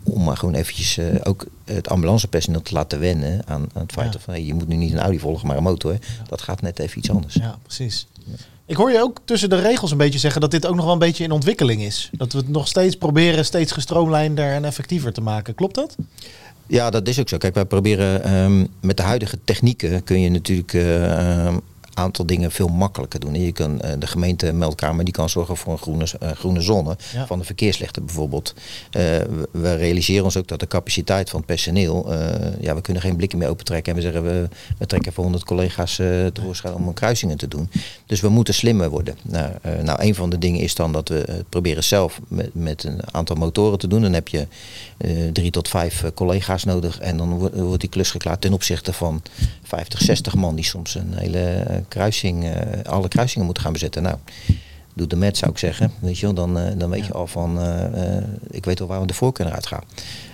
[0.02, 4.12] om maar gewoon eventjes eh, ook het ambulancepersoneel te laten wennen aan, aan het feit
[4.12, 4.18] Ja.
[4.18, 5.96] van hey, je moet nu niet een Audi volgen, maar een motor.
[6.28, 7.34] Dat gaat net even iets anders.
[7.34, 8.06] Ja, precies.
[8.66, 10.92] Ik hoor je ook tussen de regels een beetje zeggen dat dit ook nog wel
[10.92, 12.10] een beetje in ontwikkeling is.
[12.12, 15.54] Dat we het nog steeds proberen steeds gestroomlijnder en effectiever te maken.
[15.54, 15.96] Klopt dat?
[16.66, 17.36] Ja, dat is ook zo.
[17.36, 21.62] Kijk, wij proberen ehm, met de huidige technieken kun je natuurlijk een
[21.98, 23.34] aantal dingen veel makkelijker doen.
[23.34, 27.26] Je kan, eh, de gemeente meldkamer die kan zorgen voor een groene, groene zone Ja.
[27.26, 28.54] van de verkeerslichten bijvoorbeeld.
[28.90, 29.02] Eh,
[29.50, 33.16] we, realiseren ons ook dat de capaciteit van het personeel, eh, ja, we kunnen geen
[33.16, 36.88] blikken meer opentrekken en we zeggen we, we trekken voor 100 collega's eh tevoorschijn om
[36.88, 37.70] een kruisingen te doen.
[38.06, 39.16] Dus we moeten slimmer worden.
[39.22, 42.84] Nou, nou, een van de dingen is dan dat we het proberen zelf met, met
[42.84, 44.02] een aantal motoren te doen.
[44.02, 44.46] Dan heb je
[45.32, 46.98] drie tot vijf eh, collega's nodig.
[46.98, 49.22] En dan wordt, wordt die klus geklaard ten opzichte van
[49.62, 54.02] 50, 60 man die soms een hele eh, kruising, eh, alle kruisingen moeten gaan bezetten.
[54.02, 54.16] Nou,
[54.94, 55.92] doe de met zou ik zeggen.
[56.00, 58.88] Weet je wel, dan, eh, dan weet je al van, eh, eh, ik weet wel
[58.88, 59.84] waar we de voorkeur naar uitgaan.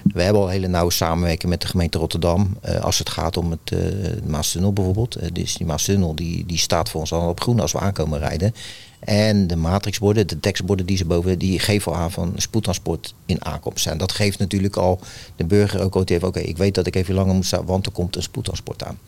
[0.03, 2.57] We hebben al hele nauwe samenwerking met de gemeente Rotterdam.
[2.61, 3.81] eh, als het gaat om het uh,
[4.27, 5.15] Maastunnel bijvoorbeeld.
[5.17, 8.19] Eh, dus die Maastunnel die, die staat voor ons al op groen als we aankomen
[8.19, 8.55] rijden.
[9.05, 13.45] En de matrixborden, de tekstborden die ze boven, die geven al aan van spoedtransport in
[13.45, 13.87] aankomst.
[13.87, 15.01] En dat geeft natuurlijk al
[15.37, 17.67] de burger ook al het even, oké, ik weet dat ik even langer moet staan,
[17.67, 18.99] want er komt een spoedtransport aan.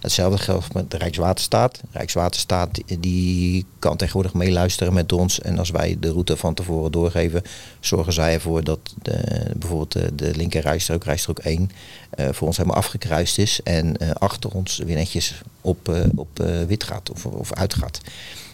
[0.00, 1.80] Hetzelfde geldt met de Rijkswaterstaat.
[1.90, 5.40] Rijkswaterstaat die kan tegenwoordig meeluisteren met ons.
[5.40, 7.42] En als wij de route van tevoren doorgeven,
[7.80, 11.70] zorgen zij ervoor dat de, bijvoorbeeld de, linker rijstrook, rijstrook 1,
[12.18, 13.60] uh, voor ons helemaal afgekruist is.
[13.62, 16.28] En uh, achter ons weer netjes op, uh, op
[16.66, 18.00] wit gaat of, of uitgaat.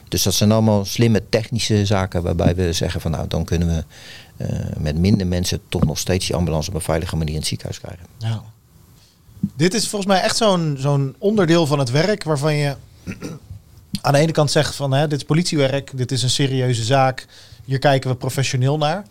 [0.09, 3.85] Dus dat zijn allemaal slimme technische zaken waarbij we zeggen van nou dan kunnen we
[4.44, 7.49] uh, met minder mensen toch nog steeds die ambulance op een veilige manier in het
[7.49, 8.07] ziekenhuis krijgen.
[8.18, 8.42] Ja.
[9.57, 12.77] Dit is volgens mij echt zo'n zo'n onderdeel van het werk waarvan je
[14.01, 17.27] aan de ene kant zegt van hè, dit is politiewerk, dit is een serieuze zaak,
[17.64, 19.05] hier kijken we professioneel naar.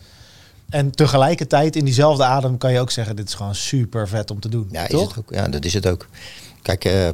[0.69, 4.39] En tegelijkertijd in diezelfde adem kan je ook zeggen dit is gewoon super vet om
[4.39, 4.67] te doen.
[4.71, 5.01] Ja, toch?
[5.01, 6.07] Is het ook, ja dat is het ook.
[6.61, 7.09] Kijk, uh,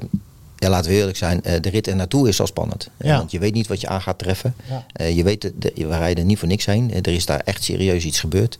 [0.64, 2.90] ja, laten we eerlijk zijn, uh, de rit er naartoe is al spannend.
[2.98, 3.18] Ja.
[3.18, 4.56] Want je weet niet wat je aan gaat treffen.
[4.70, 4.86] Ja.
[5.02, 6.94] Uh, je weet, de, de, we rijden niet voor niks heen.
[6.94, 8.58] er is daar echt serieus iets gebeurd.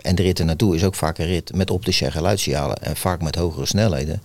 [0.00, 2.76] En de rit er naartoe is ook vaak een rit met optische en geluidssignalen.
[2.76, 4.22] En vaak met hogere snelheden.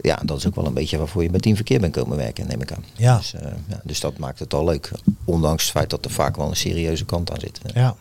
[0.00, 2.62] Ja, dat is ook wel een beetje waarvoor je met teamverkeer bent komen werken, neem
[2.62, 2.84] ik aan.
[2.96, 3.16] Ja.
[3.16, 3.34] Dus,
[3.68, 4.90] ja, dus dat maakt het al leuk.
[5.24, 7.60] Ondanks het feit dat er vaak wel een serieuze kant aan zit.
[7.74, 7.96] Ja.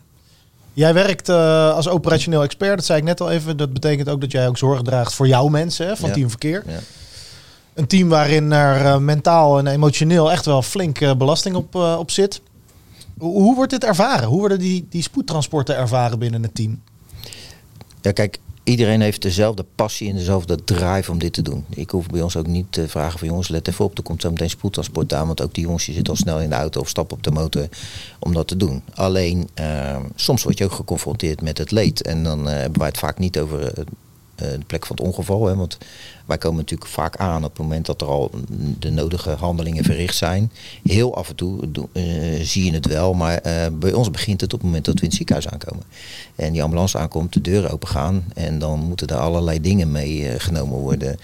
[0.73, 3.57] Jij werkt uh, als operationeel expert, dat zei ik net al even.
[3.57, 6.15] Dat betekent ook dat jij ook zorg draagt voor jouw mensen hè, van Ja.
[6.15, 6.63] Team Verkeer.
[6.67, 6.79] Ja.
[7.79, 12.11] Een team waarin er uh, mentaal en emotioneel echt wel flink uh, belasting op, op
[12.11, 12.41] zit.
[13.17, 14.27] Hoe, wordt dit ervaren?
[14.27, 16.81] Hoe worden die, die spoedtransporten ervaren binnen het team?
[18.01, 21.65] Ja, kijk, iedereen heeft dezelfde passie en dezelfde drive om dit te doen.
[21.69, 24.21] Ik hoef bij ons ook niet te vragen van jongens, let even op, er komt
[24.21, 25.27] zo meteen spoedtransport aan.
[25.27, 27.67] Want ook die jongens zitten al snel in de auto of stappen op de motor
[28.19, 28.81] om dat te doen.
[28.93, 32.01] Alleen, uh, soms word je ook geconfronteerd met het leed.
[32.01, 33.73] En dan hebben wij het vaak niet over
[34.35, 35.45] de plek van het ongeval.
[35.45, 35.77] Hè, want
[36.29, 38.31] wij komen natuurlijk vaak aan op het moment dat er al
[38.79, 40.51] de nodige handelingen verricht zijn.
[40.83, 42.03] Heel af en toe eh,
[42.41, 45.01] zie je het wel, maar eh, bij ons begint het op het moment dat we
[45.01, 45.83] in het ziekenhuis aankomen.
[46.35, 50.27] En die ambulance aankomt, de deuren open gaan en dan moeten er allerlei dingen mee
[50.27, 51.17] eh, genomen worden.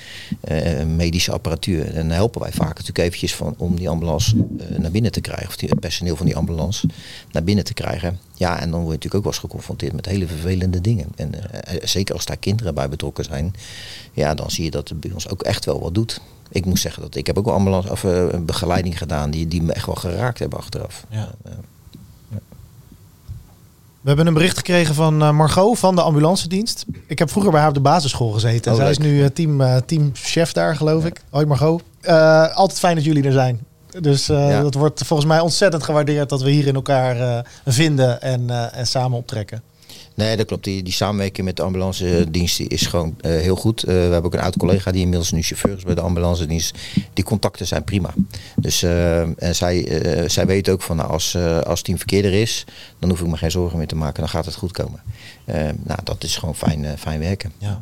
[0.95, 1.87] medische apparatuur.
[1.87, 4.35] En dan helpen wij vaak natuurlijk eventjes van, om die ambulance
[4.77, 5.47] naar binnen te krijgen.
[5.47, 6.87] Of die, het personeel van die ambulance
[7.31, 8.19] naar binnen te krijgen.
[8.33, 11.07] Ja, en dan word je natuurlijk ook wel eens geconfronteerd met hele vervelende dingen.
[11.15, 11.31] En
[11.83, 13.53] zeker als daar kinderen bij betrokken zijn,
[14.13, 16.21] ja, dan zie je dat het bij ons ook echt wel wat doet.
[16.49, 19.47] Ik moet zeggen dat ik heb ook wel ambulance of eh, een begeleiding gedaan die,
[19.47, 21.05] die me echt wel geraakt hebben achteraf.
[21.09, 21.29] Ja.
[24.01, 26.85] We hebben een bericht gekregen van eh, Margot van de ambulancedienst.
[27.07, 28.71] Ik heb vroeger bij haar op de basisschool gezeten.
[28.71, 31.21] Oh, Zij is nu eh, team, eh, teamchef daar, geloof ik.
[31.29, 31.81] Hoi Margot.
[32.01, 33.59] Eh, altijd fijn dat jullie er zijn.
[34.01, 34.61] Dus eh, Ja.
[34.61, 38.77] dat wordt volgens mij ontzettend gewaardeerd dat we hier in elkaar eh, vinden en, eh,
[38.79, 39.61] en samen optrekken.
[40.15, 40.63] Nee, dat klopt.
[40.63, 43.83] Die, die samenwerking met de ambulance dienst die is gewoon eh, heel goed.
[43.83, 46.45] Eh, we hebben ook een oud collega die inmiddels nu chauffeur is bij de ambulance
[46.45, 46.77] dienst.
[47.13, 48.13] Die contacten zijn prima.
[48.55, 52.65] Dus eh, en zij, zij weet ook van nou, als, als team verkeerder is,
[52.99, 54.19] dan hoef ik me geen zorgen meer te maken.
[54.19, 55.01] Dan gaat het goed komen.
[55.83, 57.51] Nou, dat is gewoon fijn, fijn werken.
[57.57, 57.81] Ja.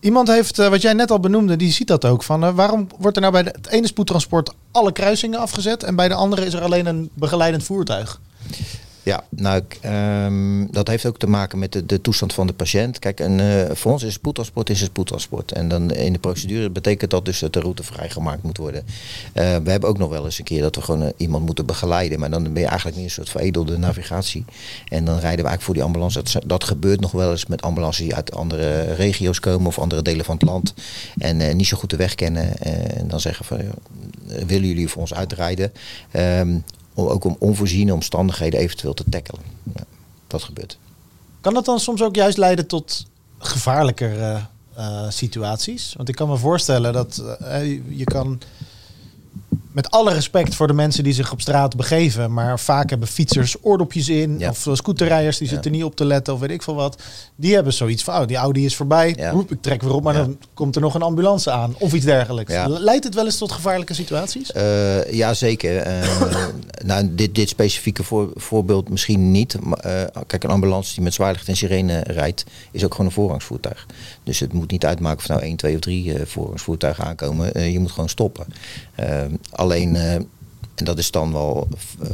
[0.00, 2.22] Iemand heeft, wat jij net al benoemde, die ziet dat ook.
[2.22, 6.08] Van, waarom wordt er nou bij de- het ene spoedtransport alle kruisingen afgezet en bij
[6.08, 8.20] de andere is er alleen een begeleidend voertuig?
[9.08, 12.52] Ja, nou, ik, ehm, dat heeft ook te maken met de, de toestand van de
[12.52, 12.98] patiënt.
[12.98, 15.52] Kijk, eh, voor ons is spoedtransport is het spoedtransport.
[15.52, 18.84] En dan in de procedure betekent dat dus dat de route vrijgemaakt moet worden.
[19.32, 21.66] Eh, we hebben ook nog wel eens een keer dat we gewoon eh, iemand moeten
[21.66, 22.18] begeleiden.
[22.18, 24.44] Maar dan ben je eigenlijk meer een soort veredelde navigatie.
[24.88, 26.22] En dan rijden we eigenlijk voor die ambulance.
[26.46, 30.24] Dat, gebeurt nog wel eens met ambulances die uit andere regio's komen of andere delen
[30.24, 30.74] van het land.
[31.18, 32.58] En niet zo goed de weg kennen.
[32.58, 33.60] En dan zeggen van,
[34.46, 35.72] willen jullie voor ons uitrijden?
[36.10, 36.56] Ehm,
[36.98, 39.42] om, ook om onvoorziene omstandigheden eventueel te tackelen.
[39.74, 39.84] Ja,
[40.26, 40.78] dat gebeurt.
[41.40, 43.06] Kan dat dan soms ook juist leiden tot
[43.38, 44.42] gevaarlijker eh,
[44.74, 45.94] eh, situaties?
[45.96, 48.40] Want ik kan me voorstellen dat eh, je kan,
[49.78, 53.56] met alle respect voor de mensen die zich op straat begeven, maar vaak hebben fietsers
[53.60, 54.50] oordopjes in, Ja.
[54.50, 55.52] of scooterrijders die Ja.
[55.52, 57.02] zitten niet op te letten, of weet ik veel wat.
[57.36, 59.30] Die hebben zoiets van, oh, die Audi is voorbij, Ja.
[59.30, 62.04] Roep, ik trek weer op, maar dan komt er nog een ambulance aan, of iets
[62.04, 62.54] dergelijks.
[62.66, 64.52] Leidt het wel eens tot gevaarlijke situaties?
[64.52, 65.76] Eh, ja, zeker.
[65.76, 66.08] Eh,
[66.84, 69.56] nou, dit, dit specifieke voor, voorbeeld misschien niet.
[69.62, 73.12] Maar, eh, kijk, een ambulance die met zwaarlicht en sirene rijdt, is ook gewoon een
[73.12, 73.86] voorrangsvoertuig.
[74.28, 77.54] Dus het moet niet uitmaken of nou 1, 2 of 3 eh, voorrangsvoertuigen aankomen.
[77.54, 78.46] Eh, je moet gewoon stoppen.
[78.94, 81.68] Eh, alleen, eh, en dat is dan wel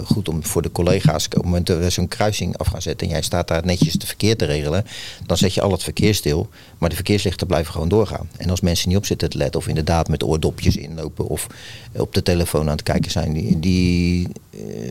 [0.04, 3.06] goed om voor de collega's, op het moment dat we zo'n kruising af gaan zetten
[3.06, 4.86] en jij staat daar netjes het verkeer te regelen,
[5.26, 6.48] dan zet je al het verkeer stil,
[6.78, 8.28] maar de verkeerslichten blijven gewoon doorgaan.
[8.36, 11.46] En als mensen niet op zitten te letten of inderdaad met oordopjes inlopen of
[11.92, 14.28] op de telefoon aan het kijken zijn, die,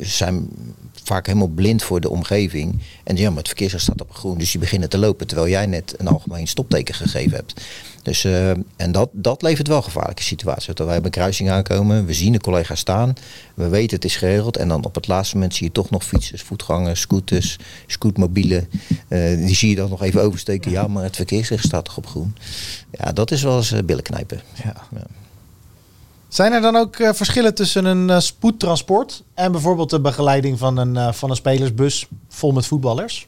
[0.01, 0.49] zijn
[1.03, 2.81] vaak helemaal blind voor de omgeving.
[3.03, 5.65] En ja, maar het verkeerslicht staat op groen, dus die beginnen te lopen terwijl jij
[5.65, 7.61] net een algemeen stopteken gegeven hebt.
[8.03, 10.65] Dus, eh, en dat, dat levert wel gevaarlijke situaties.
[10.65, 13.13] Want wij hebben een kruising aankomen, we zien de collega staan,
[13.53, 14.57] we weten het is geregeld.
[14.57, 18.69] En dan op het laatste moment zie je toch nog fietsers, voetgangers, scooters, scootmobielen.
[19.07, 20.71] Eh, die zie je dan nog even oversteken.
[20.71, 22.35] Ja, maar het verkeerslicht staat toch op groen.
[22.91, 24.41] Ja, dat is wel eens eh, billen knijpen.
[24.63, 24.75] Ja.
[24.95, 25.22] Ja.
[26.33, 30.77] Zijn er dan ook eh, verschillen tussen een eh, spoedtransport en bijvoorbeeld de begeleiding van
[30.77, 33.27] een, eh, van een spelersbus vol met voetballers?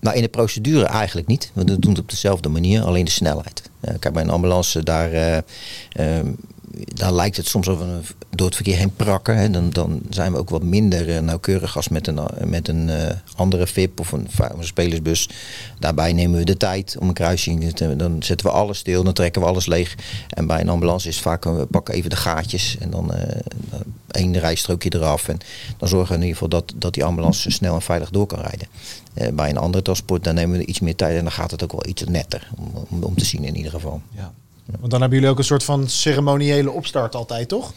[0.00, 1.50] Nou, in de procedure eigenlijk niet.
[1.52, 3.70] We doen het op dezelfde manier, alleen de snelheid.
[3.98, 5.42] Kijk, bij een ambulance, daar,
[6.94, 9.36] daar lijkt het soms over een, door het verkeer heen prakken.
[9.36, 9.50] Hè.
[9.50, 12.88] Dan, dan zijn we ook wat minder eh, nauwkeurig als met een, eh, met een
[12.88, 14.28] eh, andere VIP of een,
[14.60, 15.28] spelersbus.
[15.78, 19.12] Daarbij nemen we de tijd om een kruising te Dan zetten we alles stil, dan
[19.12, 19.94] trekken we alles leeg.
[20.28, 23.06] En bij een ambulance is vaak, we pakken even de gaatjes en dan
[23.70, 25.28] dan één rijstrookje eraf.
[25.28, 25.38] En
[25.78, 28.40] dan zorgen we in ieder geval dat, dat die ambulance snel en veilig door kan
[28.40, 28.68] rijden.
[29.36, 31.72] Bij een andere transport dan nemen we iets meer tijd en dan gaat het ook
[31.72, 34.00] wel iets netter om, om, om te zien in ieder geval.
[34.16, 34.32] Ja.
[34.78, 37.72] Want dan hebben jullie ook een soort van ceremoniële opstart altijd, toch?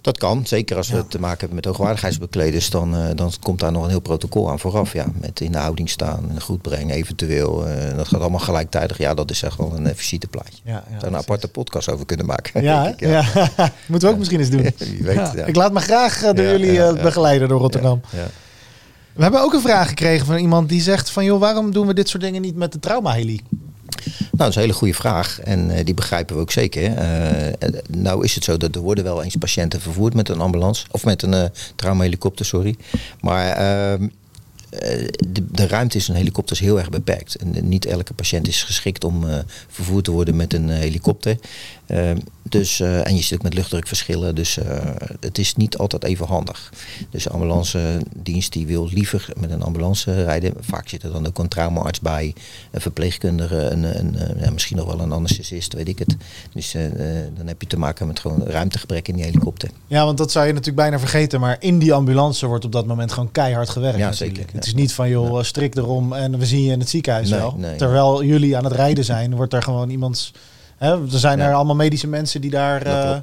[0.00, 0.94] Dat kan, zeker als Ja.
[0.96, 4.50] we te maken hebben met hoogwaardigheidsbekleders, dan, eh, dan komt daar nog een heel protocol
[4.50, 4.92] aan vooraf.
[4.92, 7.66] Ja, met in de houding staan, een goed brengen eventueel.
[7.66, 8.98] eh, dat gaat allemaal gelijktijdig.
[8.98, 10.58] Ja, dat is echt wel een uh, visiteplaatje.
[10.64, 12.62] Ja, ja, Daar een aparte podcast over kunnen maken.
[12.62, 12.94] Ja,
[13.86, 14.62] moeten we ook misschien eens doen.
[14.78, 15.32] Wie weet.
[15.46, 18.00] Ik laat me graag eh, door jullie eh, begeleiden door Rotterdam.
[19.12, 21.24] We hebben ook een vraag gekregen van iemand die zegt van...
[21.24, 23.40] joh, waarom doen we dit soort dingen niet met de traumaheli?
[24.04, 26.82] Nou, dat is een hele goede vraag en eh, die begrijpen we ook zeker.
[26.82, 27.54] Eh, eh,
[27.88, 31.04] nou is het zo dat er worden wel eens patiënten vervoerd met een ambulance of
[31.04, 31.44] met een eh
[31.76, 32.76] traumahelikopter, sorry.
[33.20, 34.08] Maar ehm,
[34.70, 37.34] eh, de, de ruimte is in helikopters heel erg beperkt.
[37.34, 39.24] En niet elke patiënt is geschikt om
[39.68, 41.36] vervoerd te worden met een helikopter.
[41.88, 42.10] Uh,
[42.42, 44.64] dus, uh, en je zit ook met luchtdrukverschillen, dus uh,
[45.20, 46.72] het is niet altijd even handig.
[47.10, 50.54] Dus de ambulance dienst die wil liever met een ambulance rijden.
[50.60, 52.34] Vaak zit er dan ook een traumaarts bij,
[52.70, 56.16] een verpleegkundige, een, een, ja, misschien nog wel een anesthesist, weet ik het.
[56.54, 56.72] Dus
[57.36, 59.70] dan heb je te maken met gewoon ruimtegebrek in die helikopter.
[59.86, 62.86] Ja, want dat zou je natuurlijk bijna vergeten, maar in die ambulance wordt op dat
[62.86, 63.98] moment gewoon keihard gewerkt.
[63.98, 64.36] Ja, natuurlijk.
[64.36, 64.54] zeker.
[64.54, 67.38] Het is niet van joh, strik erom en we zien je in het ziekenhuis Nee,
[67.38, 67.54] wel.
[67.58, 67.76] nee.
[67.76, 70.32] Terwijl jullie aan het rijden zijn, wordt er gewoon iemands...
[70.78, 73.16] Hè, er zijn er allemaal medische mensen die daar eh,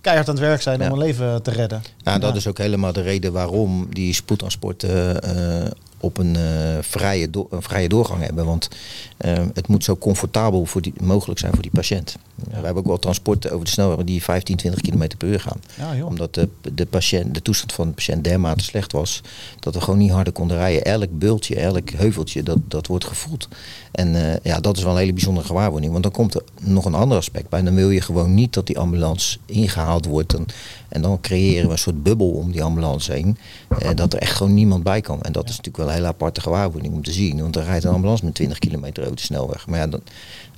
[0.00, 0.86] keihard aan het werk zijn Ja.
[0.86, 1.82] om een leven te redden.
[2.02, 2.36] Ja, dat Ja.
[2.36, 6.42] is ook helemaal de reden waarom die spoedtransporten eh, op een, eh,
[6.80, 8.44] vrije do- een vrije doorgang hebben.
[8.44, 8.68] Want
[9.16, 12.16] eh, het moet zo comfortabel voor die, mogelijk zijn voor die patiënt.
[12.34, 15.60] We hebben ook wel transporten over de snelweg die 15, 20 km per uur gaan.
[15.96, 16.04] Ja.
[16.04, 19.22] Omdat de, de, patiënt, de toestand van de patiënt dermate slecht was
[19.60, 20.84] dat we gewoon niet harder konden rijden.
[20.84, 23.48] Elk bultje, elk heuveltje, dat, dat wordt gevoeld.
[23.90, 25.92] En eh, ja, dat is wel een hele bijzondere gewaarwording.
[25.92, 27.62] Want dan komt er nog een ander aspect bij.
[27.62, 30.34] Dan wil je gewoon niet dat die ambulance ingehaald wordt.
[30.34, 30.46] En,
[30.88, 33.36] en dan creëren we een soort bubbel om die ambulance heen.
[33.78, 35.22] eh, dat er echt gewoon niemand bij kan.
[35.22, 37.40] En dat is natuurlijk wel een hele aparte gewaarwording om te zien.
[37.40, 39.66] Want dan rijdt een ambulance met 20 kilometer over de snelweg.
[39.66, 40.00] Maar ja, dan,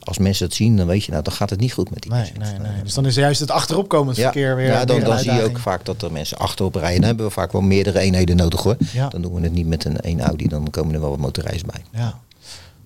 [0.00, 2.12] als mensen dat zien, dan weet je, nou, dan gaat het niet goed met die
[2.12, 2.82] Nee, nee, nee.
[2.82, 4.66] Dus dan is juist het achteropkomend verkeer weer.
[4.66, 6.96] ja, dan, weer dan zie je ook vaak dat er mensen achterop rijden.
[6.98, 8.76] Dan hebben we vaak wel meerdere eenheden nodig hoor.
[8.92, 9.08] Ja.
[9.08, 11.64] Dan doen we het niet met een één Audi, dan komen er wel wat motorrijders
[11.64, 11.82] bij.
[12.00, 12.18] Ja.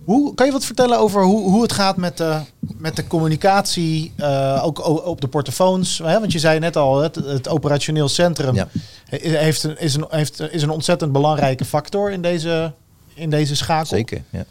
[0.05, 2.41] Hoe, kan je wat vertellen over hoe, hoe het gaat met de,
[2.79, 5.99] met de communicatie, eh, ook op de portofoons?
[5.99, 6.21] Hè?
[6.21, 8.69] Want je zei net al, het, het operationeel centrum Ja.
[9.09, 12.73] heeft een, is, een, heeft, is een ontzettend belangrijke factor in deze,
[13.15, 13.87] in deze schakel.
[13.87, 14.45] Zeker, ja.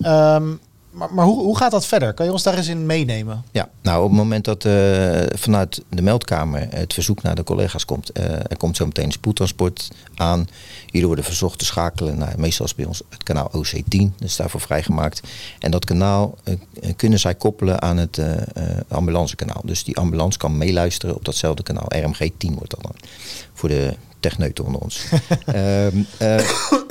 [0.00, 0.48] Ehm,
[0.98, 2.14] maar maar hoe, hoe gaat dat verder?
[2.14, 3.44] Kan je ons daar eens in meenemen?
[3.50, 7.84] Ja, nou op het moment dat eh, vanuit de meldkamer het verzoek naar de collega's
[7.84, 10.48] komt, eh, er komt zo meteen een spoedtransport aan.
[10.86, 14.36] Jullie worden verzocht te schakelen naar meestal is bij ons het kanaal OC10, dat is
[14.36, 15.20] daarvoor vrijgemaakt.
[15.58, 16.54] En dat kanaal eh,
[16.96, 18.20] kunnen zij koppelen aan het
[18.88, 19.62] ambulancekanaal.
[19.64, 21.92] Dus die ambulance kan meeluisteren op datzelfde kanaal.
[21.94, 22.94] RMG10 wordt dat dan
[23.52, 25.04] voor de techneuten onder ons.
[25.46, 26.36] Ehm, eh,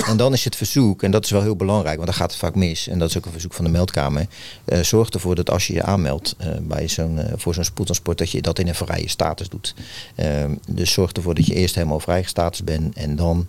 [0.10, 2.40] en dan is het verzoek, en dat is wel heel belangrijk, want dan gaat het
[2.40, 2.88] vaak mis.
[2.88, 4.28] En dat is ook een verzoek van de meldkamer.
[4.66, 8.32] Eh, zorg ervoor dat als je je aanmeldt eh, bij zo'n, voor zo'n spoedtransport, dat
[8.32, 9.74] je dat in een vrije status doet.
[10.16, 13.48] Ehm, dus zorg ervoor dat je eerst helemaal vrij status bent en dan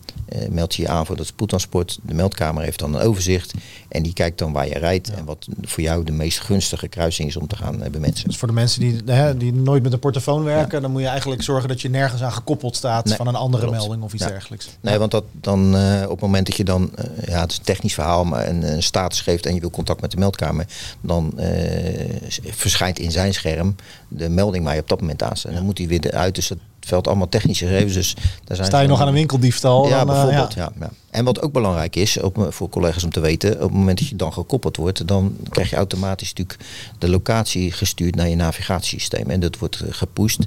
[0.51, 1.99] meld je je aan voor dat spoedtransport.
[2.03, 3.55] De meldkamer heeft dan een overzicht
[3.88, 7.29] en die kijkt dan waar je rijdt en wat voor jou de meest gunstige kruising
[7.29, 8.29] is om te gaan eh, bemensen.
[8.29, 11.07] Dus voor de mensen die, hè, die nooit met een portofoon werken, dan moet je
[11.07, 14.22] eigenlijk zorgen dat je nergens aan gekoppeld staat Nee, van een andere melding of iets
[14.24, 14.28] Ja.
[14.28, 14.68] dergelijks.
[14.81, 17.59] Nee, want dat dan eh, op het moment dat je dan, eh, ja, het is
[17.59, 20.66] een technisch verhaal, maar een, een status geeft en je wil contact met de meldkamer,
[21.00, 22.16] dan eh,
[22.50, 23.74] verschijnt in zijn scherm
[24.09, 25.50] de melding waar je op dat moment aan staat.
[25.50, 27.94] En dan moet hij weer eruit, dus dat veld allemaal technische gegevens.
[27.94, 29.88] Dus daar zijn Sta je nog aan een winkeldiefstal?
[29.88, 30.54] ja, dan, bijvoorbeeld.
[30.54, 30.70] ja.
[30.78, 33.98] Ja, En wat ook belangrijk is op, voor collega's om te weten, op het moment
[33.98, 36.59] dat je dan gekoppeld wordt, dan krijg je automatisch natuurlijk
[36.98, 39.31] de locatie gestuurd naar je navigatiesysteem.
[39.31, 40.44] En dat wordt gepusht.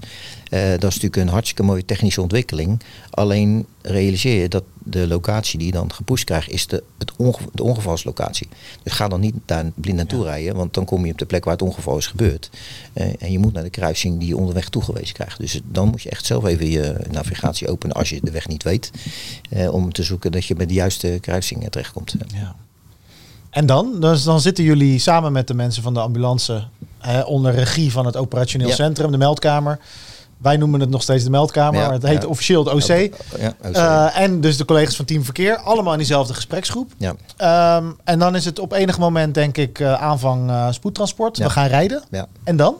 [0.50, 2.80] Eh, dat is natuurlijk een hartstikke mooie technische ontwikkeling.
[3.10, 7.38] Alleen realiseer je dat de locatie die je dan gepusht krijgt, is de, het onge
[7.54, 8.48] de ongevalslocatie.
[8.84, 11.44] Dus ga dan niet daar blind naartoe rijden, want dan kom je op de plek
[11.44, 12.50] waar het ongeval is gebeurd.
[12.94, 15.40] Eh, en je moet naar de kruising die je onderweg toegewezen krijgt.
[15.40, 18.64] Dus dan moet je echt zelf even je navigatie openen als je de weg niet
[18.64, 18.92] weet.
[19.50, 22.14] eh, om te zoeken dat je bij de juiste kruising terechtkomt.
[22.28, 22.56] Ja.
[23.50, 24.00] En dan?
[24.00, 26.64] Dus dan zitten jullie samen met de mensen van de ambulance
[27.00, 28.76] hè, onder regie van het operationeel Ja.
[28.76, 29.80] centrum, de meldkamer.
[30.38, 32.28] Wij noemen het nog steeds de meldkamer, Ja, maar het heet ja.
[32.28, 33.14] officieel het OC.
[33.40, 33.54] Ja.
[33.62, 36.92] Eh, en dus de collega's van Team Verkeer, allemaal in diezelfde gespreksgroep.
[36.98, 41.38] ja, Ehm, en dan is het op enig moment, denk ik, eh, aanvang eh, spoedtransport.
[41.38, 42.04] We gaan rijden.
[42.12, 42.28] ja.
[42.44, 42.76] En dan?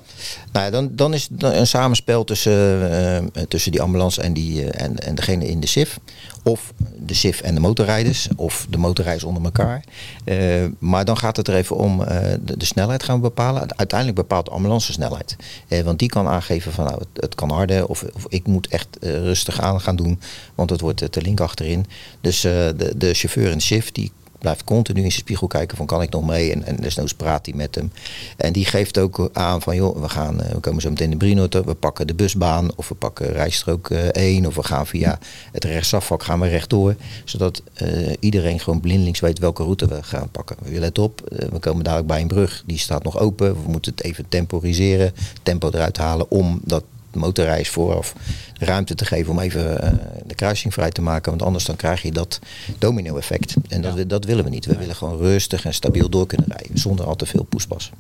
[0.52, 5.00] Nou, ja, dan, dan is het een samenspel tussen, tussen die ambulance en, die, en,
[5.00, 6.00] en degene in de SIF.
[6.44, 8.28] Of de SIF en de motorrijders.
[8.36, 9.84] Of de motorrijders onder elkaar.
[10.24, 13.78] Eh, maar dan gaat het er even om eh, de, snelheid gaan we bepalen.
[13.78, 15.36] Uiteindelijk bepaalt de ambulance snelheid.
[15.68, 17.88] Eh, want die kan aangeven van nou, het, kan harder.
[17.88, 20.20] Of, of ik moet echt rustig aan gaan doen.
[20.56, 21.86] Want het wordt te link achterin.
[22.22, 26.02] Dus de, de chauffeur de SIF die blijft continu in zijn spiegel kijken van kan
[26.02, 27.92] ik nog mee en, en desnoods praat hij met hem.
[28.38, 31.18] En die geeft ook aan van joh, we, gaan, eh, we komen zo meteen de
[31.18, 35.20] Brinotte, we pakken de busbaan of we pakken rijstrook eh, 1 of we gaan via
[35.52, 36.96] het rechtsafvak gaan we rechtdoor.
[37.26, 40.58] Zodat eh, iedereen gewoon blindelings weet welke route we gaan pakken.
[40.66, 43.64] Let op, eh, we komen dadelijk bij een brug, die staat nog open.
[43.64, 46.84] We moeten het even temporiseren, tempo eruit halen om dat
[47.16, 48.16] motorreis vooraf
[48.60, 49.92] ruimte te geven om even eh,
[50.26, 51.30] de kruising vrij te maken.
[51.30, 52.40] Want anders dan krijg je dat
[52.80, 53.54] domino-effect.
[53.70, 54.66] En dat, dat willen we niet.
[54.66, 56.78] We willen gewoon rustig en stabiel door kunnen rijden.
[56.78, 57.92] Zonder al te veel poespas.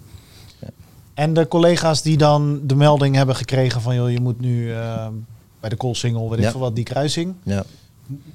[1.14, 3.96] En de collega's die dan de melding hebben gekregen van...
[3.96, 5.08] joh, je moet nu eh,
[5.60, 6.52] bij de Koolsingel, weet ik Ja.
[6.52, 7.34] veel wat, die kruising.
[7.44, 7.64] Ja.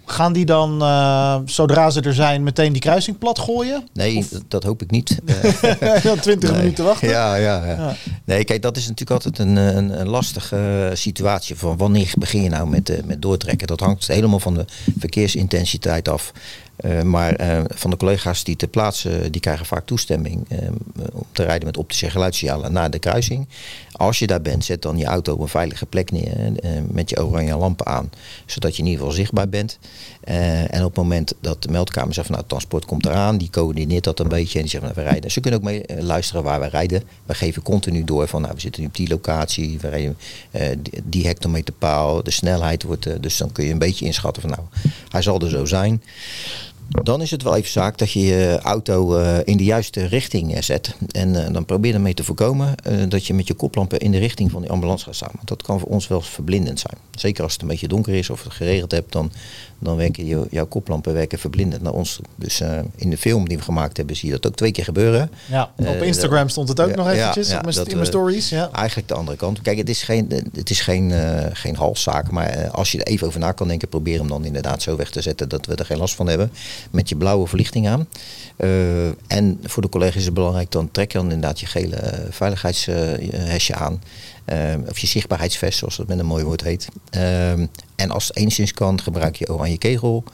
[0.08, 3.88] Gaan die dan, eh, zodra ze er zijn, meteen die kruising plat gooien?
[3.92, 5.18] Nee, dat, dat hoop ik niet.
[5.80, 6.58] Eh, Dan 20 Nee.
[6.58, 7.08] minuten wachten?
[7.08, 7.96] Ja, ja, ja, Ja.
[8.24, 11.56] Nee, kijk, dat is natuurlijk altijd een, een, een lastige eh, situatie.
[11.56, 13.66] Van wanneer begin je nou met, eh, met doortrekken?
[13.66, 14.64] Dat hangt helemaal van de
[14.98, 16.32] verkeersintensiteit af.
[16.76, 20.58] Eh, maar eh, van de collega's die ter plaatse, die krijgen vaak toestemming eh,
[21.12, 23.48] om te rijden met optische geluidssignalen naar de kruising.
[23.96, 27.10] Als je daar bent, zet dan je auto op een veilige plek neer eh, met
[27.10, 28.10] je oranje lampen aan,
[28.46, 29.78] zodat je in ieder geval zichtbaar bent.
[30.20, 33.50] Eh, en op het moment dat de meldkamer zegt van nou, transport komt eraan, die
[33.50, 35.30] coördineert dat een beetje en die zegt nou, we rijden.
[35.30, 37.02] Ze kunnen ook mee eh, luisteren waar we rijden.
[37.26, 40.18] We geven continu door van nou, we zitten nu op die locatie, we rijden
[41.04, 44.62] die, hectometerpaal, de snelheid wordt, dus dan kun je een beetje inschatten van nou,
[45.08, 46.02] hij zal er zo zijn.
[46.88, 50.54] Dan is het wel even zaak dat je je auto eh, in de juiste richting
[50.54, 50.96] eh, zet.
[51.10, 52.74] En eh, dan probeer ermee te voorkomen
[53.08, 55.32] dat je met je koplampen in de richting van die ambulance gaat staan.
[55.34, 56.96] Want dat kan voor ons wel verblindend zijn.
[57.10, 59.32] Zeker als het een beetje donker is of het geregeld hebt, dan,
[59.78, 62.14] dan werken je, jouw koplampen werken verblindend naar ons.
[62.14, 62.24] toe.
[62.36, 64.84] Dus eh, in de film die we gemaakt hebben, zie je dat ook twee keer
[64.84, 65.30] gebeuren.
[65.46, 67.92] Ja, op Eh, Instagram stond het ook ja, nog eventjes ja, op mijn, dat, in
[67.92, 68.48] mijn eh, stories.
[68.48, 68.70] Ja.
[68.72, 69.60] Eigenlijk de andere kant.
[69.60, 71.12] Kijk, het is geen, het is geen,
[71.52, 72.30] geen halszaak.
[72.30, 75.10] Maar als je er even over na kan denken, probeer hem dan inderdaad zo weg
[75.10, 76.52] te zetten dat we er geen last van hebben.
[76.90, 78.06] Met je blauwe verlichting aan.
[79.26, 83.74] En voor de collega's is het belangrijk, dan trek je dan inderdaad je gele veiligheidshesje
[83.74, 84.00] aan.
[84.52, 86.88] Uh, of je zichtbaarheidsvest, zoals dat met een mooi woord heet.
[87.16, 87.52] Uh,
[87.96, 90.24] en als het enigszins kan, gebruik je oranje kegel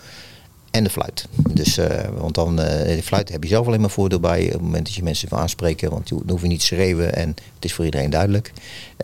[0.72, 1.28] en de fluit.
[1.50, 1.86] Dus, uh,
[2.16, 4.84] want dan, uh, de fluit heb je zelf alleen maar voordeel bij op het moment
[4.84, 5.90] dat je mensen wil aanspreken.
[5.90, 8.52] Want dan hoef je niet te schreeuwen en het is voor iedereen duidelijk.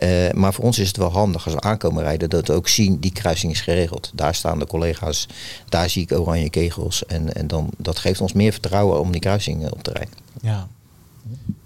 [0.03, 2.67] Uh, maar voor ons is het wel handig als we aankomen rijden dat we ook
[2.67, 4.11] zien die kruising is geregeld.
[4.15, 5.27] Daar staan de collega's,
[5.69, 7.05] daar zie ik oranje kegels.
[7.05, 10.13] En, en dan, dat geeft ons meer vertrouwen om die kruising op te rijden.
[10.41, 10.67] Ja.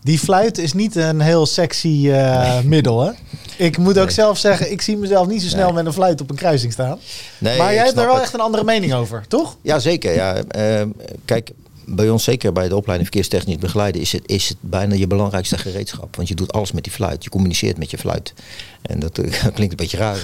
[0.03, 2.63] Die fluit is niet een heel sexy uh, nee.
[2.63, 3.11] middel, hè?
[3.57, 4.13] Ik moet ook nee.
[4.13, 5.73] zelf zeggen, ik zie mezelf niet zo snel nee.
[5.73, 6.99] met een fluit op een kruising staan.
[7.37, 8.23] Nee, maar jij hebt er wel het.
[8.23, 9.57] echt een andere mening over, toch?
[9.61, 10.13] Ja, zeker.
[10.13, 10.35] Ja.
[10.57, 10.81] Uh,
[11.25, 11.51] kijk,
[11.85, 15.57] bij ons, zeker bij de opleiding verkeerstechnisch begeleiden, is het, is het bijna je belangrijkste
[15.57, 16.15] gereedschap.
[16.15, 17.23] Want je doet alles met die fluit.
[17.23, 18.33] Je communiceert met je fluit.
[18.81, 19.25] En dat, uh,
[19.55, 20.17] klinkt een beetje raar.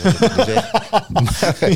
[1.10, 1.55] maar,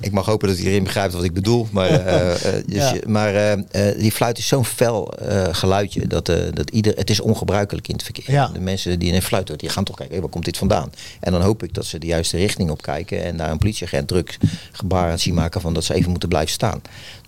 [0.00, 1.68] ik mag hopen dat iedereen begrijpt wat ik bedoel.
[1.70, 2.92] Maar, uh, dus ja.
[2.92, 3.56] je, maar
[3.96, 5.12] die fluit is zo'n fel
[5.52, 8.30] geluidje dat, dat ieder, het is ongebruikelijk in het verkeer.
[8.32, 8.46] Ja.
[8.52, 10.56] De mensen die in een fluit horen, die gaan toch kijken, hey, waar komt dit
[10.56, 10.92] vandaan?
[11.20, 14.08] En dan hoop ik dat ze de juiste richting op kijken en daar een politieagent
[14.08, 14.38] druk
[14.72, 16.80] gebaar aan zien maken van dat ze even moeten blijven staan.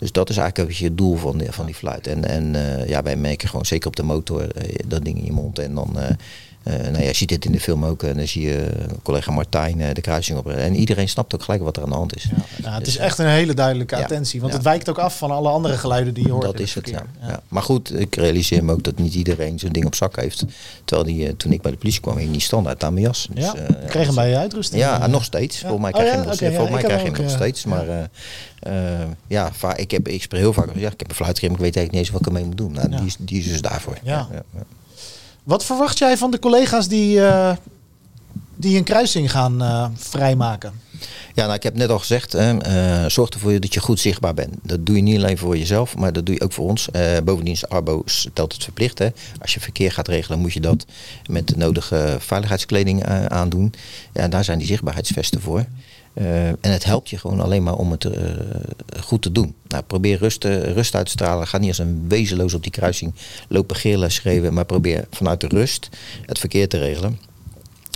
[0.03, 2.07] Dus dat is eigenlijk een beetje het doel van, de, van die fluit.
[2.07, 5.24] En, en uh, ja, wij merken gewoon zeker op de motor uh, dat ding in
[5.24, 5.59] je mond.
[5.59, 6.05] En dan, uh,
[6.64, 8.02] nou ja, je ziet dit in de film ook.
[8.02, 8.70] En dan zie je
[9.02, 10.50] collega Martijn de kruising op.
[10.50, 12.22] En iedereen snapt ook gelijk wat er aan de hand is.
[12.22, 14.40] Ja, nou, het dus, is echt een hele duidelijke attentie.
[14.40, 16.44] Want het wijkt ook af van alle andere geluiden die je hoort.
[16.44, 17.04] Dat is het, ja.
[17.48, 20.44] Maar goed, ik realiseer me ook dat niet iedereen zo'n ding op zak heeft.
[20.84, 23.28] Terwijl die, toen ik bij de politie kwam, hing die standaard aan mijn jas.
[23.30, 24.80] Dus, ja, ik kreeg hem bij je uitrusting.
[24.80, 25.58] Ja, nog steeds.
[25.58, 27.64] Volgens mij krijg je hem nog, okay, volgens mij krijg je hem nog steeds.
[27.64, 28.10] Maar
[29.26, 31.92] ja, ik, heb, ik spreek heel vaak, ja, ik heb een fluitgrim, ik weet eigenlijk
[31.92, 32.72] niet eens wat ik ermee moet doen.
[32.72, 33.98] Nou, die, is, die is dus daarvoor.
[34.02, 34.28] Ja.
[35.43, 37.53] Wat verwacht jij van de collega's die, uh,
[38.57, 40.80] die een kruising gaan uh, vrijmaken?
[41.34, 42.53] Ja, nou, ik heb net al gezegd, hè,
[43.03, 44.55] uh, zorg ervoor dat je goed zichtbaar bent.
[44.62, 46.88] Dat doe je niet alleen voor jezelf, maar dat doe je ook voor ons.
[47.24, 48.99] Bovendien is Arbo stelt het verplicht.
[48.99, 49.09] Hè.
[49.40, 50.84] Als je verkeer gaat regelen, moet je dat
[51.26, 53.74] met de nodige veiligheidskleding aandoen.
[54.12, 55.64] Ja, daar zijn die zichtbaarheidsvesten voor.
[56.14, 58.12] Uh, en het helpt je gewoon alleen maar om het uh,
[59.00, 59.54] goed te doen.
[59.68, 61.46] Nou, probeer rust, uh, rust uit te stralen.
[61.46, 63.14] Ga niet als een wezenloos op die kruising
[63.48, 64.54] lopen gillen, schreeuwen.
[64.54, 65.88] Maar probeer vanuit de rust
[66.26, 67.18] het verkeer te regelen.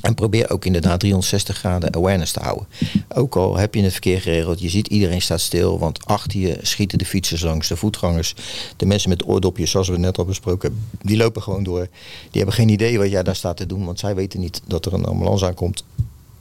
[0.03, 2.67] En probeer ook inderdaad 360 graden awareness te houden.
[3.14, 5.79] Ook al heb je het verkeer geregeld, je ziet iedereen staat stil.
[5.79, 8.35] Want achter je schieten de fietsers langs, de voetgangers.
[8.77, 11.89] De mensen met oordopjes, zoals we net al besproken die lopen gewoon door.
[12.21, 13.85] Die hebben geen idee wat jij daar staat te doen.
[13.85, 15.85] Want zij weten niet dat er een ambulance aankomt.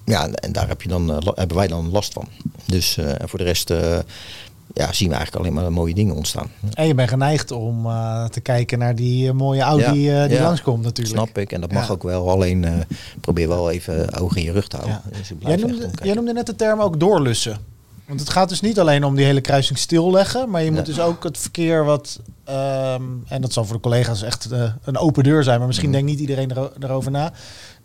[0.06, 2.28] Ja, en daar heb je dan, uh, hebben wij dan last van.
[2.66, 3.98] Dus uh, voor de rest uh,
[4.74, 6.52] ja, zien we eigenlijk alleen maar mooie dingen ontstaan.
[6.74, 7.84] En je bent geneigd om
[8.30, 11.18] te kijken naar die mooie Audi ja, die ja, langskomt natuurlijk.
[11.18, 11.94] Snap ik, en dat mag ja.
[11.94, 12.30] ook wel.
[12.30, 12.66] Alleen
[13.22, 15.02] probeer wel even ogen in je rug te houden.
[15.18, 17.58] Dus jij, noemde, jij noemde net de term ook doorlussen.
[18.06, 21.00] Want het gaat dus niet alleen om die hele kruising stilleggen, maar je moet dus
[21.00, 24.50] ook het verkeer wat, um, en dat zal voor de collega's echt
[24.84, 25.96] een open deur zijn, maar misschien mm.
[25.96, 27.34] denkt niet iedereen er, erover na,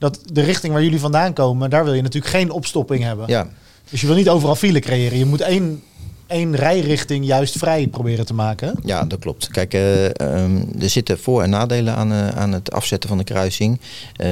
[0.00, 3.28] dat de richting waar jullie vandaan komen, daar wil je natuurlijk geen opstopping hebben.
[3.28, 3.48] Ja.
[3.90, 5.18] Dus je wil niet overal file creëren.
[5.18, 5.82] Je moet één,
[6.26, 8.74] één rijrichting juist vrij proberen te maken.
[8.84, 9.48] Ja, dat klopt.
[9.48, 13.24] Kijk, uh, um, er zitten voor- en nadelen aan, uh, aan het afzetten van de
[13.24, 13.80] kruising.
[13.80, 14.26] Uh,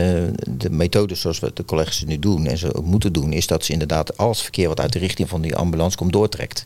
[0.49, 3.65] de methode zoals we de collega's nu doen en ze ook moeten doen, is dat
[3.65, 6.63] ze inderdaad al het verkeer wat uit de richting van die ambulance komt doortrekt.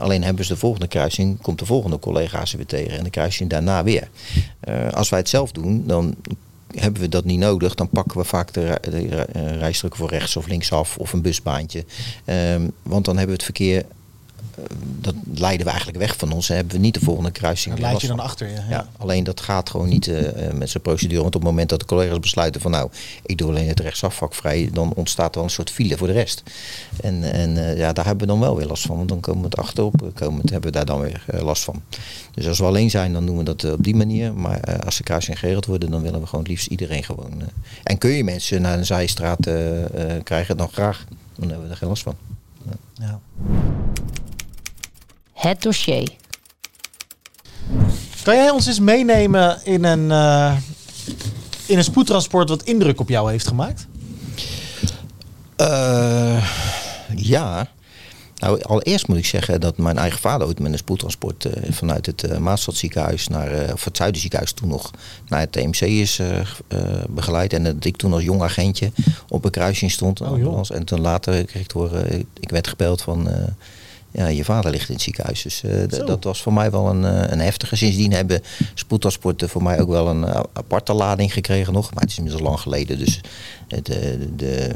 [0.00, 3.10] Alleen hebben ze de volgende kruising, komt de volgende collega ze weer tegen en de
[3.10, 4.08] kruising daarna weer.
[4.90, 6.14] Als wij het zelf doen, dan
[6.74, 10.46] hebben we dat niet nodig, dan pakken we vaak de, de eh, voor rechts of
[10.46, 11.84] linksaf of een busbaantje.
[12.24, 13.84] Ehm, want dan hebben we het verkeer,
[15.00, 16.48] dat leiden we eigenlijk weg van ons.
[16.50, 17.74] En hebben we niet de volgende kruising.
[17.74, 18.54] Dat leid je dan achter je.
[18.54, 18.64] Ja.
[18.68, 21.22] Ja, alleen dat gaat gewoon niet eh, eh, met zijn procedure.
[21.22, 22.90] Want op het moment dat de collega's besluiten van nou,
[23.26, 26.12] ik doe alleen het rechtsafvak vrij, dan ontstaat er wel een soort file voor de
[26.12, 26.42] rest.
[27.00, 28.96] En, en eh, ja, daar hebben we dan wel weer last van.
[28.96, 31.82] Want dan komen we het achterop, komen het, hebben we daar dan weer last van.
[32.34, 34.34] Dus als we alleen zijn, dan doen we dat op die manier.
[34.34, 37.42] Maar als de kruisingen geregeld worden, dan willen we gewoon het liefst iedereen gewoon.
[37.82, 39.48] En kun je mensen naar een zijstraat
[40.22, 41.04] krijgen, dan graag.
[41.36, 42.14] Dan hebben we er geen last van.
[42.94, 43.20] Ja.
[45.38, 46.08] Het dossier.
[48.22, 50.56] Kan jij ons eens meenemen in een, eh,
[51.66, 53.86] in een spoedtransport wat indruk op jou heeft gemaakt?
[55.56, 56.48] Eh,
[57.16, 57.68] ja.
[58.36, 62.06] Nou, allereerst moet ik zeggen dat mijn eigen vader ooit met een spoedtransport eh, vanuit
[62.06, 64.90] het uh, Maastadziekenhuis naar, eh, of het Zuiderziekenhuis toen nog,
[65.28, 66.46] naar het TMC is eh, eh,
[67.08, 67.52] begeleid.
[67.52, 68.92] En dat ik toen als jong agentje
[69.28, 70.20] op een kruising stond.
[70.20, 73.42] Oh, en toen later kreeg ik te horen, ik- werd gebeld van, eh,
[74.10, 75.42] ja, je vader ligt in het ziekenhuis.
[75.42, 77.76] Dus eh, dat was voor mij wel een, eh, een heftige.
[77.76, 78.42] Sindsdien hebben
[78.74, 81.94] spoedtransporten voor mij ook wel een eh, aparte lading gekregen nog.
[81.94, 83.20] Maar het is inmiddels lang geleden, dus
[83.68, 83.80] eh,
[84.36, 84.74] de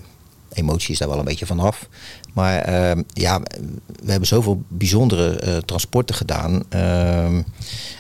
[0.53, 1.89] emotie is daar wel een beetje vanaf.
[2.33, 3.41] Maar ehm, ja,
[4.03, 6.63] we hebben zoveel bijzondere eh, transporten gedaan.
[6.69, 7.43] Ehm,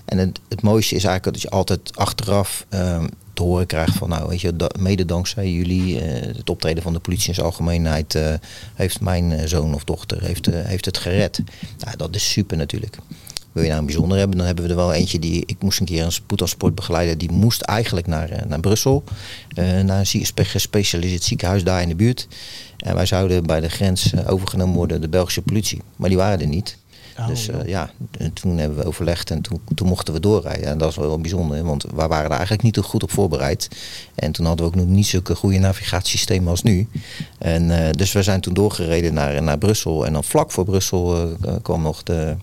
[0.04, 3.06] en het, het mooiste is eigenlijk dat je altijd achteraf ehm,
[3.42, 6.98] te horen krijgt van, nou weet je, mede dankzij jullie, eh, het optreden van de
[6.98, 8.34] politie in zijn algemeenheid, eh,
[8.74, 11.42] heeft mijn eh, zoon of dochter heeft, heeft het gered.
[11.96, 12.96] Dat is super natuurlijk.
[13.52, 15.42] Wil je nou een bijzonder hebben, dan hebben we er wel eentje die.
[15.46, 17.18] Ik moest een keer een spoedtransport begeleiden.
[17.18, 19.04] Die moest eigenlijk naar, naar Brussel.
[19.84, 22.28] naar een gespecialiseerd ziekenhuis daar in de buurt.
[22.76, 25.82] En wij zouden bij de grens overgenomen worden door de Belgische politie.
[25.96, 26.76] Maar die waren er niet.
[27.18, 30.66] Oh, dus eh, ja, en toen hebben we overlegd en toen, toen mochten we doorrijden.
[30.66, 33.68] En dat is wel bijzonder, want we waren er eigenlijk niet goed op voorbereid.
[34.14, 36.88] En toen hadden we ook nog niet zulke goede navigatiesystemen als nu.
[37.38, 40.06] En, eh, dus we zijn toen doorgereden naar, naar Brussel.
[40.06, 42.36] En dan vlak voor Brussel eh, kwam nog de,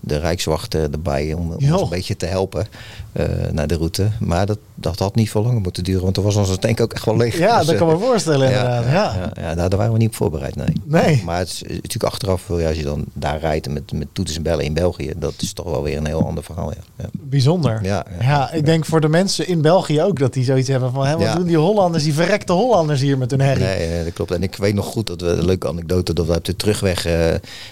[0.00, 2.66] de Rijkswacht erbij om, ons een beetje te helpen
[3.12, 4.08] eh, naar de route.
[4.20, 6.92] Maar dat, dat had niet veel langer moeten duren, want dan was onze tank ook
[6.92, 7.38] echt wel leeg.
[7.38, 8.84] Ja, Dus, dat eh, kan me voorstellen inderdaad.
[8.84, 10.72] Ja, ja, ja, daar, daar waren we niet op voorbereid, nee.
[10.84, 11.22] Nee.
[11.24, 14.42] Maar het is eh, natuurlijk achteraf, als je dan daar rijdt met, met toeters en
[14.42, 16.70] bellen in België, dat is toch wel weer een heel ander verhaal.
[16.70, 17.04] Ja, ja.
[17.12, 17.78] Bijzonder.
[17.82, 21.06] Ja, Ja, ik denk voor de mensen in België ook dat die zoiets hebben van...
[21.06, 23.64] Hè, wat doen die Hollanders, die verrekte Hollanders hier met hun herrie?
[23.64, 24.30] Nee, nee, dat klopt.
[24.30, 27.02] En ik weet nog goed dat we een leuke anekdote dat we op de terugweg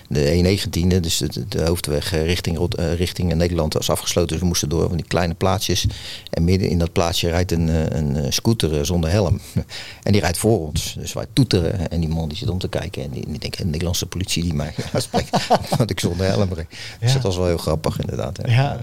[0.09, 2.59] de E19, dus de, de hoofdweg richting,
[2.97, 4.30] richting Nederland was afgesloten.
[4.30, 5.87] Dus we moesten door van die kleine plaatsjes.
[6.31, 9.41] En midden in dat plaatsje rijdt een, eh, een eh, scooter eh, zonder helm.
[10.03, 10.95] en die rijdt voor ons.
[10.99, 13.03] Dus wij toeteren en die man die zit om te kijken.
[13.03, 15.49] En die, die denkt, de Nederlandse politie die mij aanspreekt.
[15.79, 16.68] dat ik zonder helm rijd.
[17.01, 17.14] Dus Ja.
[17.14, 18.37] dat was wel heel grappig inderdaad.
[18.37, 18.55] hè.
[18.55, 18.81] Ja.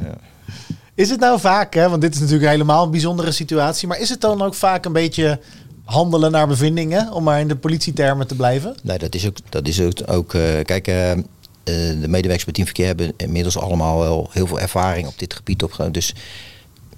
[0.95, 3.87] Is het nou vaak, hè, want dit is natuurlijk helemaal een bijzondere situatie...
[3.87, 5.39] maar is het dan ook vaak een beetje
[5.83, 7.11] handelen naar bevindingen...
[7.11, 8.75] om maar in de politietermen te blijven?
[8.83, 9.35] Nee, dat is ook.
[9.49, 10.29] Dat is ook, ook
[10.63, 10.87] kijk,
[11.63, 15.63] de medewerkers bij Team Verkeer hebben inmiddels allemaal wel heel veel ervaring op dit gebied
[15.63, 15.91] opgedaan.
[15.91, 16.13] Dus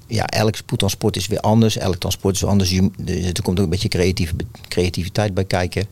[0.08, 1.78] ja, elk spoedtransport is weer anders.
[1.78, 2.70] Elk transport is anders.
[2.70, 4.34] Je, de- er komt ook een beetje creatief,
[4.68, 5.86] creativiteit bij kijken.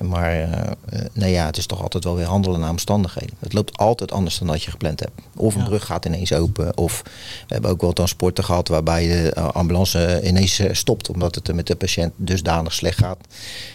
[0.00, 3.34] Maar eh, nee, ja, het is toch altijd wel weer handelen naar omstandigheden.
[3.38, 5.12] Het loopt altijd anders dan dat je gepland hebt.
[5.36, 5.66] Of een Ja.
[5.66, 6.76] brug gaat ineens open.
[6.76, 7.02] Of
[7.46, 11.10] we hebben ook wel transporten gehad waarbij de eh, ambulance ineens stopt.
[11.10, 13.18] Omdat het met de patiënt dusdanig slecht gaat.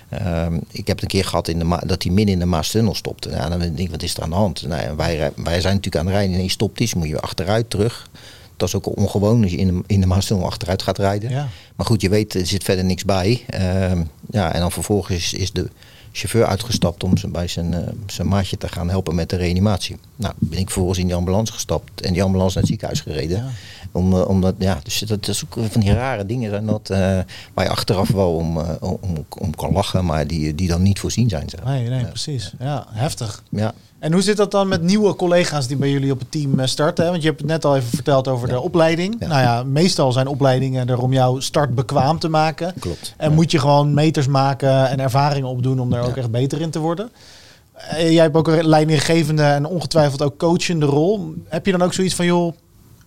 [0.09, 2.45] Ehm, ik heb het een keer gehad in de Ma- dat hij midden in de
[2.45, 3.29] Maastunnel stopte.
[3.29, 4.67] Nou, dan denk ik, wat is er aan de hand?
[4.67, 6.33] Nou, wij, wij zijn natuurlijk aan het rijden.
[6.35, 8.09] Ineens stopt iets, moet je weer achteruit terug.
[8.57, 11.29] Dat is ook ongewoon als je in de, in de achteruit gaat rijden.
[11.29, 11.47] Ja.
[11.75, 13.43] Maar goed, je weet, er zit verder niks bij.
[13.47, 15.69] Ehm, ja, en dan vervolgens is, is de
[16.11, 19.97] chauffeur uitgestapt om zijn, bij zijn, eh, zijn maatje te gaan helpen met de reanimatie.
[20.15, 23.37] Nou, ben ik vervolgens in die ambulance gestapt en die ambulance naar het ziekenhuis gereden.
[23.37, 23.49] Ja.
[23.95, 26.97] Om, eh, omdat, ja, dus dat is ook van die rare dingen zijn dat, eh,
[27.53, 28.99] waar je achteraf wel om, eh, om,
[29.39, 31.49] om kan lachen, maar die, die dan niet voorzien zijn.
[31.49, 31.63] Zeg.
[31.63, 32.53] Nee, nee, precies.
[32.59, 33.43] Ja, heftig.
[33.49, 33.73] Ja.
[33.99, 36.67] En hoe zit dat dan met nieuwe collega's die bij jullie op het team eh,
[36.67, 37.05] starten?
[37.09, 39.15] Want je hebt het net al even verteld over de opleiding.
[39.19, 39.27] Ja.
[39.27, 42.73] Nou ja, meestal zijn opleidingen er om jouw start bekwaam te maken.
[42.79, 43.13] Klopt.
[43.17, 43.35] En Ja.
[43.35, 46.79] moet je gewoon meters maken en ervaringen opdoen om daar ook echt beter in te
[46.79, 47.09] worden.
[47.73, 51.33] Eh, jij hebt ook een leidinggevende en ongetwijfeld ook coachende rol.
[51.47, 52.53] Heb je dan ook zoiets van, joh,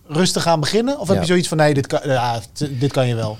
[0.09, 0.99] rustig aan beginnen?
[0.99, 2.39] Of heb je zoiets van, nee, dit kan, ja,
[2.69, 3.37] dit kan je wel?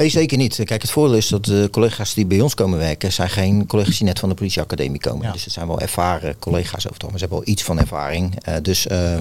[0.00, 0.60] Nee, zeker niet.
[0.64, 3.96] Kijk, het voordeel is dat de collega's die bij ons komen werken, zijn geen collega's
[3.98, 5.26] die net van de politieacademie komen.
[5.26, 5.32] Ja.
[5.32, 7.18] Dus het zijn wel ervaren collega's over het algemeen.
[7.18, 8.38] Ze hebben wel iets van ervaring.
[8.42, 9.16] Eh, dus eh,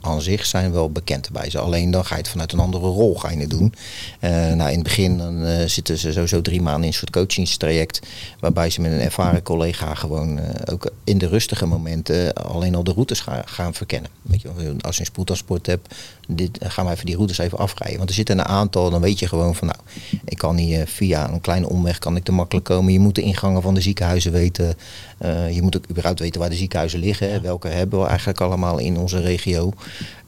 [0.00, 1.58] aan zich zijn wel bekend bij ze.
[1.58, 3.74] Alleen dan ga je het vanuit een andere rol ga je het doen.
[4.20, 8.00] Eh, nou, in het begin dan, zitten ze sowieso drie maanden in een soort coachingstraject.
[8.40, 10.40] Waarbij ze met een ervaren collega gewoon
[10.72, 14.10] ook in de rustige momenten alleen al de routes ga- gaan verkennen.
[14.22, 14.48] Weet je,
[14.80, 15.94] als je een spoedtransport hebt,
[16.28, 17.96] dit, gaan we even die routes even afrijden.
[17.96, 19.78] Want er zitten een aantal, dan weet je gewoon van nou,
[20.24, 22.92] ik kan hier via een kleine omweg kan ik er makkelijk komen.
[22.92, 24.74] Je moet de ingangen van de ziekenhuizen weten.
[25.20, 27.42] Uh, je moet ook überhaupt weten waar de ziekenhuizen liggen.
[27.42, 29.72] Welke hebben we eigenlijk allemaal in onze regio.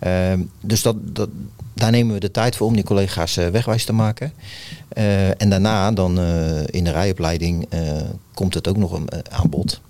[0.06, 1.28] Uh, dus dat, dat,
[1.78, 4.32] daar nemen we de tijd voor om die collega's uh, wegwijs te maken.
[4.92, 6.18] Uh, en daarna dan
[6.66, 7.68] in de rijopleiding
[8.34, 9.80] komt het ook nog een aanbod.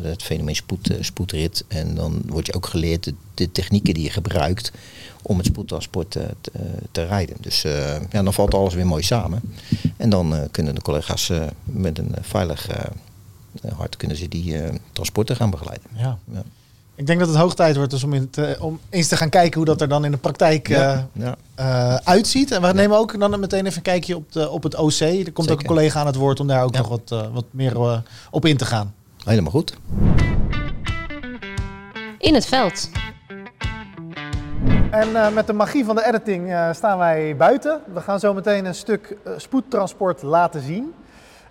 [0.00, 1.64] het fenomeen spoed, spoedrit.
[1.68, 4.72] En dan word je ook geleerd de, de technieken die je gebruikt
[5.22, 6.50] om het spoedtransport te, te,
[6.90, 7.36] te rijden.
[7.40, 7.62] Dus
[8.10, 9.40] ja, dan valt alles weer mooi samen.
[9.96, 11.30] En dan kunnen de collega's
[11.62, 12.68] met een veilig
[13.76, 14.56] hart kunnen ze die
[14.92, 15.88] transporten gaan begeleiden.
[15.96, 16.18] Ja.
[16.32, 16.42] ja.
[16.96, 19.28] Ik denk dat het hoog tijd wordt dus om, in te, om eens te gaan
[19.28, 22.50] kijken hoe dat er dan in de praktijk ja, uh, Uh, uitziet.
[22.50, 25.00] En we nemen ook dan meteen even een kijkje op, de, op het OC.
[25.00, 27.44] Er komt ook een collega aan het woord om daar ook nog wat, uh, wat
[27.50, 28.94] meer op in te gaan.
[29.24, 29.76] Helemaal goed.
[32.18, 32.90] In het veld.
[34.90, 37.80] En met de magie van de editing staan wij buiten.
[37.94, 40.94] We gaan zo meteen een stuk spoedtransport laten zien.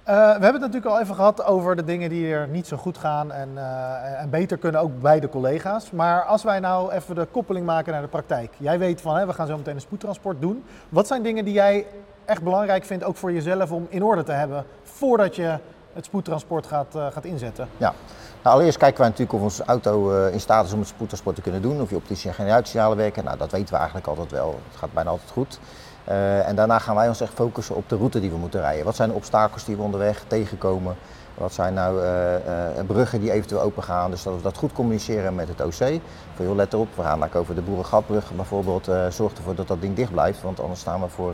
[0.03, 2.77] Uh, we hebben het natuurlijk al even gehad over de dingen die er niet zo
[2.77, 5.91] goed gaan en, uh, en beter kunnen ook bij de collega's.
[5.91, 8.53] Maar als wij nou even de koppeling maken naar de praktijk.
[8.57, 10.63] Jij weet van, hè, we gaan zo meteen een spoedtransport doen.
[10.89, 11.85] Wat zijn dingen die jij
[12.25, 15.57] echt belangrijk vindt, ook voor jezelf, om in orde te hebben voordat je
[15.93, 17.67] het spoedtransport gaat, uh, gaat inzetten?
[17.77, 17.93] Ja,
[18.43, 21.41] nou, allereerst kijken wij natuurlijk of onze auto in staat is om het spoedtransport te
[21.41, 21.81] kunnen doen.
[21.81, 23.23] Of je optische en generatiesignalen werken.
[23.23, 24.59] Nou, dat weten we eigenlijk altijd wel.
[24.69, 25.59] Het gaat bijna altijd goed.
[26.09, 28.85] Uh, en daarna gaan wij ons echt focussen op de route die we moeten rijden.
[28.85, 30.95] Wat zijn de obstakels die we onderweg tegenkomen?
[31.33, 34.11] Wat zijn nou uh, uh, bruggen die eventueel open gaan?
[34.11, 35.99] Dus dat we dat goed communiceren met het OC.
[36.35, 38.89] Voor heel let erop, we gaan over de Boerengatbrug bijvoorbeeld.
[39.09, 41.33] zorg ervoor dat dat ding dicht blijft, want anders staan we voor,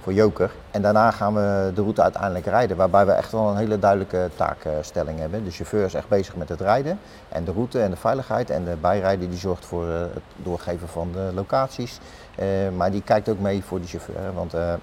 [0.00, 0.50] voor joker.
[0.70, 4.30] En daarna gaan we de route uiteindelijk rijden, waarbij we echt wel een hele duidelijke
[4.36, 5.44] taakstelling hebben.
[5.44, 6.98] De chauffeur is echt bezig met het rijden
[7.28, 8.50] en de route en de veiligheid.
[8.50, 11.98] En de bijrijder die zorgt voor het doorgeven van de locaties.
[12.40, 14.32] Uh, maar die kijkt ook mee voor de chauffeur.
[14.34, 14.74] Want uh,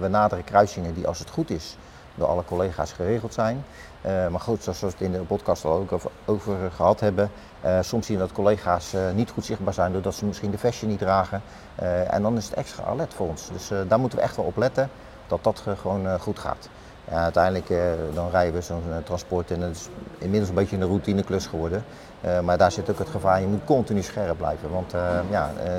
[0.00, 1.76] we naderen kruisingen die als het goed is
[2.14, 3.64] door alle collega's geregeld zijn.
[4.06, 7.30] Uh, maar goed, zoals we het in de podcast al ook over, gehad hebben,
[7.80, 10.98] soms zien we dat collega's niet goed zichtbaar zijn doordat ze misschien de vestje niet
[10.98, 11.42] dragen.
[12.10, 13.48] en dan is het extra alert voor ons.
[13.52, 14.90] Dus daar moeten we echt wel op letten
[15.26, 16.68] dat dat gewoon goed gaat.
[17.08, 17.68] Uiteindelijk
[18.14, 21.84] dan rijden we zo'n transport en het is inmiddels een beetje een routineklus geworden.
[22.24, 24.70] Uh, maar daar zit ook het gevaar, je moet continu scherp blijven.
[24.70, 25.70] Want uh, ja, uh,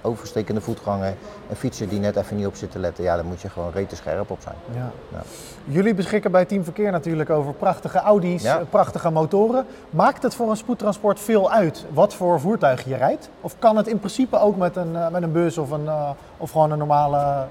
[0.00, 1.14] overstekende voetganger,
[1.50, 3.72] een fietser die net even niet op zit te letten, ja, daar moet je gewoon
[3.72, 4.56] rete scherp op zijn.
[4.74, 4.90] Ja.
[5.12, 5.22] ja.
[5.64, 8.62] Jullie beschikken bij Team Verkeer natuurlijk over prachtige Audi's, ja.
[8.70, 9.66] prachtige motoren.
[9.90, 13.28] Maakt het voor een spoedtransport veel uit wat voor voertuig je rijdt?
[13.40, 15.88] Of kan het in principe ook met een, met een bus of, een,
[16.36, 17.46] of gewoon een normale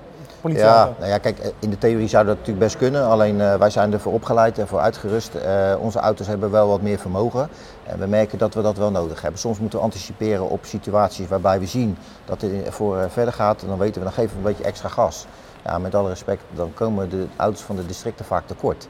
[0.49, 3.05] ja, nou ja, kijk, in de theorie zou dat natuurlijk best kunnen.
[3.05, 5.35] Alleen uh, wij zijn ervoor opgeleid en voor uitgerust.
[5.35, 7.49] Uh, onze auto's hebben wel wat meer vermogen.
[7.83, 9.39] En we merken dat we dat wel nodig hebben.
[9.39, 13.61] Soms moeten we anticiperen op situaties waarbij we zien dat het voor verder gaat.
[13.61, 15.25] En dan weten we, dan geven we een beetje extra gas.
[15.65, 18.87] Ja, met alle respect, dan komen de auto's van de districten vaak tekort.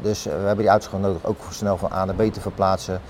[0.00, 2.40] dus we hebben die auto's gewoon nodig, ook voor snel van A naar B te
[2.40, 3.00] verplaatsen.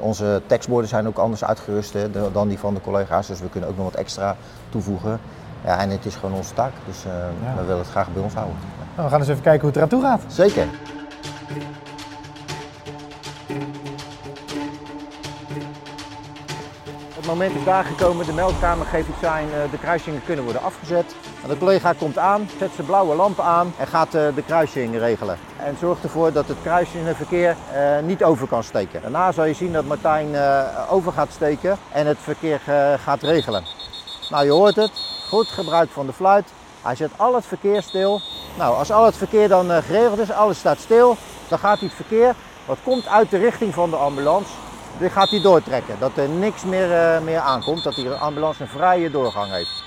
[0.00, 3.26] onze tekstborden zijn ook anders uitgerust hè, dan die van de collega's.
[3.26, 4.36] Dus we kunnen ook nog wat extra
[4.68, 5.20] toevoegen.
[5.64, 7.12] Ja, en het is gewoon onze taak, dus uh,
[7.42, 7.60] ja.
[7.60, 8.56] we willen het graag bij ons houden.
[8.94, 10.22] Nou, we gaan eens even kijken hoe het eraan toe gaat.
[10.26, 10.66] Zeker.
[17.30, 21.14] Moment is daar gekomen, de meldkamer geeft het zijn, uh, de kruisingen kunnen worden afgezet.
[21.48, 25.38] De collega komt aan, zet zijn blauwe lamp aan en gaat uh, de kruising regelen.
[25.56, 29.02] En zorgt ervoor dat het kruisingverkeer uh, niet over kan steken.
[29.02, 30.28] Daarna zal je zien dat Martijn
[30.88, 32.60] over gaat steken en het verkeer
[33.04, 33.64] gaat regelen.
[34.30, 34.92] Nou, je hoort het,
[35.28, 36.48] Goed gebruik van de fluit.
[36.82, 38.20] Hij zet al het verkeer stil.
[38.58, 41.16] Nou, als al het verkeer dan geregeld is, alles staat stil,
[41.48, 42.34] dan gaat hij het verkeer
[42.66, 44.50] wat komt uit de richting van de ambulance,
[44.98, 45.98] dit gaat hij doortrekken.
[45.98, 49.82] Dat er niks meer, uh, meer aankomt, dat die ambulance een vrije doorgang heeft.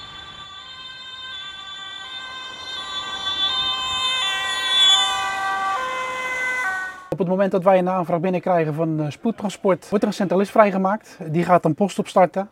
[7.10, 10.52] Op het moment dat wij een aanvraag binnenkrijgen van uh, spoedtransport, wordt er een centralist
[10.52, 11.18] vrijgemaakt.
[11.28, 12.50] Die gaat dan post opstarten.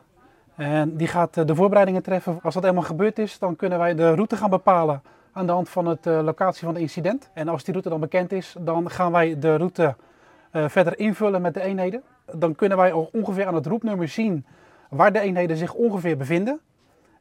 [0.55, 2.39] En die gaat eh, de voorbereidingen treffen.
[2.43, 5.01] Als dat helemaal gebeurd is, dan kunnen wij de route gaan bepalen
[5.33, 7.29] aan de hand van de locatie van het incident.
[7.33, 9.95] En als die route dan bekend is, dan gaan wij de route
[10.51, 12.03] verder invullen met de eenheden.
[12.35, 14.45] Dan kunnen wij ongeveer aan het roepnummer zien
[14.89, 16.59] waar de eenheden zich ongeveer bevinden.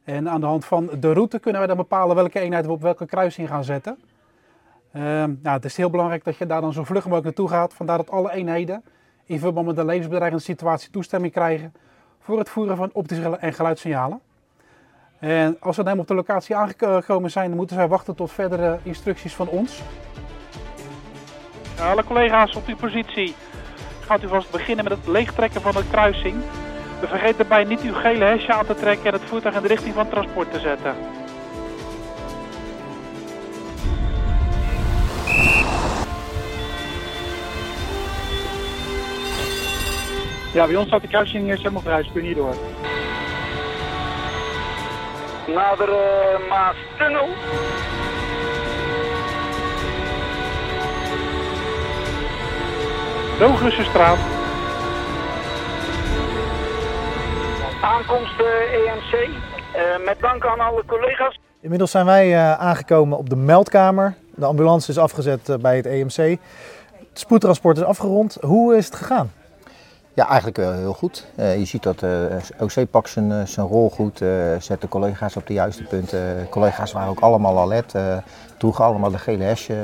[0.03, 2.81] En aan de hand van de route kunnen wij dan bepalen welke eenheid we op
[2.81, 3.97] welke kruising gaan zetten.
[4.95, 7.73] Uh, nou, het is heel belangrijk dat je daar dan zo vlug mogelijk naartoe gaat.
[7.73, 8.83] Vandaar dat alle eenheden
[9.25, 11.73] in verband met de levensbedreigende situatie toestemming krijgen
[12.19, 14.21] voor het voeren van optische en geluidssignalen.
[15.19, 19.35] En als we dan op de locatie aangekomen zijn, moeten zij wachten tot verdere instructies
[19.35, 19.81] van ons.
[21.81, 23.35] Alle collega's op uw positie,
[24.11, 26.35] gaat u vast beginnen met het leegtrekken van de kruising.
[27.01, 29.93] Vergeet daarbij niet uw gele hesje aan te trekken en het voertuig in de richting
[29.93, 30.95] van transport te zetten.
[40.53, 42.55] Ja, bij ons staat de kruising helemaal vrij, dus kun je niet door.
[45.47, 47.29] Nader eh, Maastunnel.
[53.41, 54.17] Doogussenstraat.
[57.81, 59.27] Aankomst uh, EMC.
[59.27, 61.39] Uh, met dank aan alle collega's.
[61.59, 64.13] Inmiddels zijn wij uh, aangekomen op de meldkamer.
[64.35, 66.15] De ambulance is afgezet uh, bij het EMC.
[66.15, 66.39] Het
[67.19, 68.37] spoedtransport is afgerond.
[68.41, 69.31] Hoe is het gegaan?
[70.13, 71.27] Ja, eigenlijk wel heel goed.
[71.39, 72.09] Uh, je ziet dat uh,
[72.59, 74.29] OC pakt zijn, zijn rol goed, uh,
[74.59, 76.47] zet de collega's op de juiste punten.
[76.49, 77.93] collega's waren ook allemaal alert,
[78.57, 79.75] droegen allemaal de gele hesje.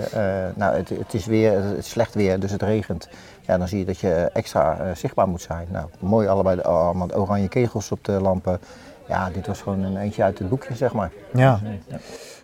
[0.56, 3.10] nou, het, het, is weer het is slecht weer, dus het regent.
[3.48, 5.68] Ja, dan zie je dat je extra zichtbaar moet zijn.
[5.72, 8.60] Nou, mooi allebei de, allemaal oranje kegels op de lampen.
[9.08, 11.12] Ja, dit was gewoon een eentje uit het boekje, zeg maar.
[11.34, 11.60] Ja.
[11.88, 11.98] ja.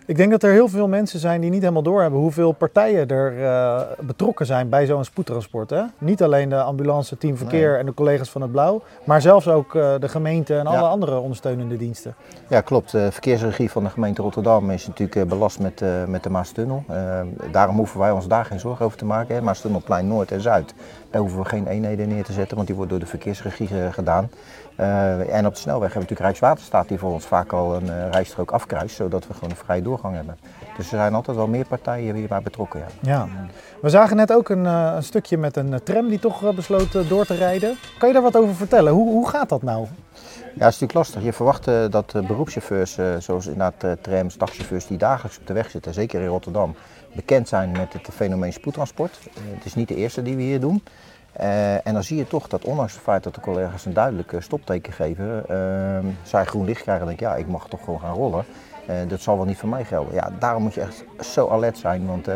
[0.06, 3.38] Ik denk dat er heel veel mensen zijn die niet helemaal doorhebben hoeveel partijen er
[3.38, 5.70] uh, betrokken zijn bij zo'n spoedtransport.
[5.70, 5.84] Hè?
[5.98, 7.80] Niet alleen de ambulance, team verkeer nee.
[7.80, 11.20] en de collega's van het Blauw, maar zelfs ook uh, de gemeente en alle andere
[11.20, 12.16] ondersteunende diensten.
[12.48, 12.92] Ja, klopt.
[12.92, 16.84] De verkeersregie van de gemeente Rotterdam is natuurlijk uh, belast met, met de Maastunnel.
[17.52, 19.36] daarom hoeven wij ons daar geen zorgen over te maken.
[19.36, 19.42] Hè?
[19.42, 20.74] Maastunnelplein Noord en Zuid,
[21.12, 24.30] daar hoeven we geen eenheden neer te zetten, want die wordt door de verkeersregie gedaan.
[24.80, 27.86] Uh, en op de snelweg hebben we natuurlijk Rijkswaterstaat die voor ons vaak al een
[27.86, 30.38] uh, rijstrook afkruist, zodat we gewoon een vrije doorgang hebben.
[30.78, 32.80] Dus er zijn altijd wel meer partijen hierbij betrokken.
[32.80, 32.88] Ja.
[33.12, 33.28] ja.
[33.82, 37.26] We zagen net ook een, uh, een stukje met een tram die toch besloot door
[37.26, 37.78] te rijden.
[37.98, 38.94] Kan je daar wat over vertellen?
[38.94, 39.88] Hoe, hoe gaat dat nou?
[40.56, 41.24] Ja, het is natuurlijk lastig.
[41.24, 46.22] Je verwacht dat beroepschauffeurs, zoals inderdaad trams, taxichauffeurs die dagelijks op de weg zitten, zeker
[46.22, 46.76] in Rotterdam,
[47.16, 49.20] bekend zijn met het fenomeen spoedtransport.
[49.54, 50.84] het is niet de eerste die we hier doen.
[51.40, 54.36] Uh, en dan zie je toch dat ondanks het feit dat de collega's een duidelijk
[54.40, 58.14] stopteken geven, uh, zij groen licht krijgen en denken, ja, ik mag toch gewoon gaan
[58.14, 58.46] rollen.
[58.90, 60.14] Uh, dat zal wel niet voor mij gelden.
[60.14, 62.28] Ja, daarom moet je echt zo alert zijn, want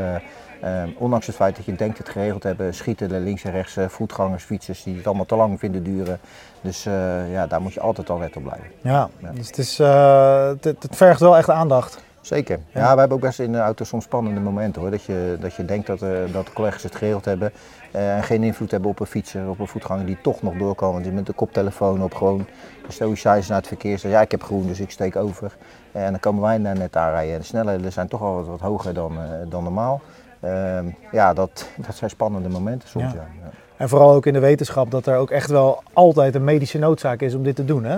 [0.98, 3.78] ondanks het feit dat je denkt het geregeld te hebben, schieten er links en rechts
[3.88, 6.20] voetgangers, fietsers die het allemaal te lang vinden duren.
[6.62, 6.84] Dus
[7.32, 8.68] ja, daar moet je altijd alert op blijven.
[8.82, 9.32] Ja, ja.
[9.32, 12.06] dus het, is, het, het vergt wel echt aandacht.
[12.28, 12.60] Zeker.
[12.72, 14.92] Ja, ja, we hebben ook best in de auto soms spannende momenten hoor.
[14.92, 17.52] Dat je, dat je denkt dat, uh, dat de collega's het geregeld hebben
[17.96, 21.02] uh, en geen invloed hebben op een fietser, op een voetganger die toch nog doorkomen.
[21.02, 22.48] Die met de koptelefoon op gewoon
[22.88, 25.56] stoïcijns naar het verkeer zegt, ja ik heb groen dus ik steek over.
[25.92, 27.34] Uh, en dan komen wij daar net aanrijden.
[27.34, 29.18] En de snelheden zijn toch al wat, wat hoger dan,
[29.50, 30.02] dan normaal.
[30.40, 33.14] Ehm, ja, dat, dat zijn spannende momenten soms.
[33.14, 33.28] Ja.
[33.42, 33.50] Ja.
[33.78, 37.22] En vooral ook in de wetenschap dat er ook echt wel altijd een medische noodzaak
[37.22, 37.98] is om dit te doen hè?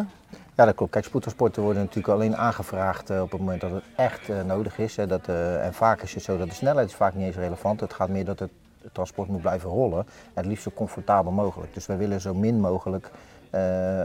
[0.60, 0.92] Ja, dat klopt.
[0.92, 4.78] Kijk, spoedtransporten worden natuurlijk alleen aangevraagd uh, op het moment dat het echt uh, nodig
[4.78, 4.96] is.
[4.96, 5.08] Hè.
[5.08, 7.80] Dat, uh, en vaak is het zo dat de snelheid is vaak niet eens relevant.
[7.80, 8.52] Het gaat meer dat het,
[8.92, 10.00] transport moet blijven rollen.
[10.00, 11.74] En het liefst zo comfortabel mogelijk.
[11.74, 13.12] Dus wij willen zo min mogelijk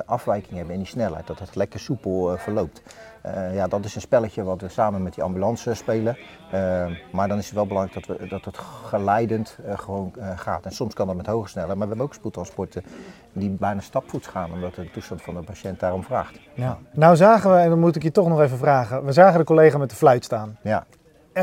[0.07, 1.27] afwijking hebben in die snelheid.
[1.27, 2.83] Dat het lekker soepel verloopt.
[3.27, 6.16] Uh, ja, dat is een spelletje wat we samen met die ambulance spelen.
[6.55, 10.64] Uh, maar dan is het wel belangrijk dat, we, dat het geleidend uh, gewoon gaat.
[10.64, 11.79] En soms kan dat met hoge snelheid.
[11.79, 12.85] Maar we hebben ook spoedtransporten
[13.33, 16.39] die bijna stapvoets gaan, omdat de toestand van de patiënt daarom vraagt.
[16.55, 16.79] Ja.
[16.93, 19.05] Nou zagen we, en dan moet ik je toch nog even vragen.
[19.05, 20.59] We zagen de collega met de fluit staan.
[20.62, 20.87] Ja.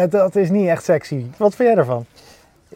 [0.09, 1.25] dat is niet echt sexy.
[1.37, 2.05] Wat vind jij ervan?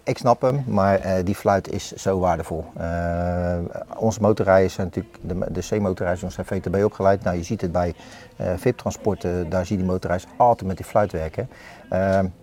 [0.06, 2.66] Ik snap hem, maar uh, die fluit is zo waardevol.
[2.78, 3.58] Uh,
[3.97, 7.24] onze motorrijders zijn natuurlijk, de, de C-motorrijders zijn VTB opgeleid.
[7.24, 7.93] Nou, je ziet het bij
[8.41, 11.49] uh, VIP-transporten, daar zie je die motorrijders altijd met die fluit werken.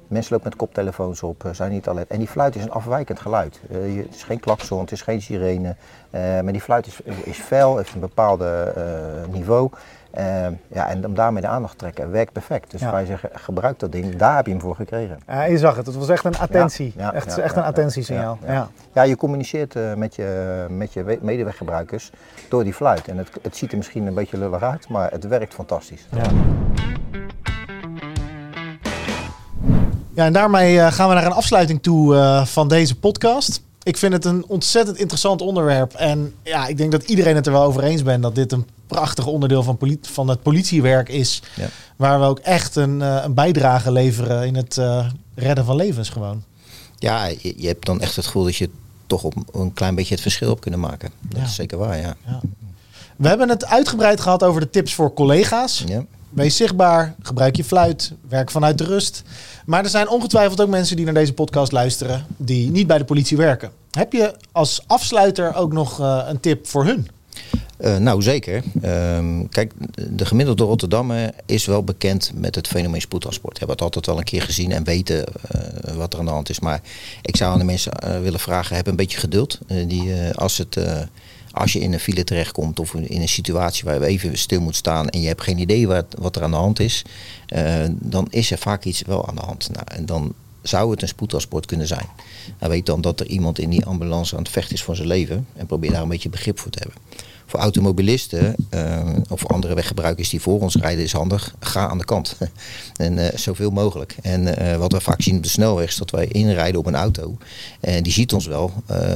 [0.07, 2.11] mensen lopen met koptelefoons op, zijn niet alert.
[2.11, 3.61] En die fluit is een afwijkend geluid.
[3.71, 5.77] Je, het is geen klakson, het is geen sirene.
[6.11, 8.43] maar die fluit is, is fel, heeft een bepaald
[9.31, 9.71] niveau.
[10.19, 12.71] Uh, ja, en om daarmee de aandacht te trekken, werkt perfect.
[12.71, 12.93] Dus ja.
[12.93, 15.21] wij zeggen, gebruik dat ding, daar heb je hem voor gekregen.
[15.27, 16.93] Ja, je zag het, het was echt een attentie.
[16.97, 18.39] Ja, echt, echt een attentiesignaal.
[18.47, 19.03] Ja, ja.
[19.03, 22.11] je communiceert uh, met je, met je medeweggebruikers
[22.49, 23.09] door die fluit.
[23.09, 26.07] En het, het ziet er misschien een beetje lullig uit, maar het werkt fantastisch.
[26.11, 26.23] Ja.
[30.15, 33.63] Ja, en daarmee uh, gaan we naar een afsluiting toe uh, van deze podcast.
[33.83, 35.93] Ik vind het een ontzettend interessant onderwerp.
[35.93, 38.67] En ja, ik denk dat iedereen het er wel over eens bent dat dit een
[38.93, 41.43] prachtig onderdeel van, politie, van het politiewerk is.
[41.57, 41.69] Ja.
[41.97, 46.09] Waar we ook echt een, uh, een bijdrage leveren in het uh, redden van levens
[46.09, 46.43] gewoon.
[46.99, 48.71] Ja, je, je, hebt dan echt het gevoel dat je
[49.07, 51.11] toch op een klein beetje het verschil op kunnen maken.
[51.21, 51.45] Dat ja.
[51.45, 52.15] is zeker waar, ja.
[52.27, 52.41] ja.
[53.17, 55.85] We hebben het uitgebreid gehad over de tips voor collega's.
[55.87, 56.05] Ja.
[56.31, 59.23] Wees zichtbaar, gebruik je fluit, werk vanuit de rust.
[59.67, 63.05] Maar er zijn ongetwijfeld ook mensen die naar deze podcast luisteren die niet bij de
[63.05, 63.71] politie werken.
[63.91, 67.09] Heb je als afsluiter ook nog uh, een tip voor hun?
[67.81, 68.63] Uh, nou, zeker.
[68.85, 69.73] Um, kijk,
[70.11, 73.59] de gemiddelde Rotterdammer is wel bekend met het fenomeen spoedtransport.
[73.59, 75.25] Hebben het altijd wel een keer gezien en weten
[75.55, 76.61] uh, wat er aan de hand is.
[76.61, 76.81] Maar
[77.23, 79.59] ik zou aan de mensen uh, willen vragen, heb een beetje geduld.
[79.87, 80.79] die, als, het,
[81.51, 84.77] als je in een file terechtkomt of in een situatie waar je even stil moet
[84.77, 87.05] staan en je hebt geen idee wat, wat er aan de hand is,
[87.91, 89.69] dan is er vaak iets wel aan de hand.
[89.73, 92.07] Nou, en dan zou het een spoedtransport kunnen zijn.
[92.59, 95.09] Nou, weet dan dat er iemand in die ambulance aan het vechten is voor zijn
[95.09, 96.99] leven en probeer daar een beetje begrip voor te hebben.
[97.53, 101.55] Voor automobilisten uh, of andere weggebruikers die voor ons rijden is handig.
[101.61, 102.37] Ga aan de kant.
[102.97, 104.17] en uh, zoveel mogelijk.
[104.23, 106.95] En uh, wat we vaak zien op de snelweg is dat wij inrijden op een
[106.95, 107.37] auto.
[107.81, 108.73] En die ziet ons wel.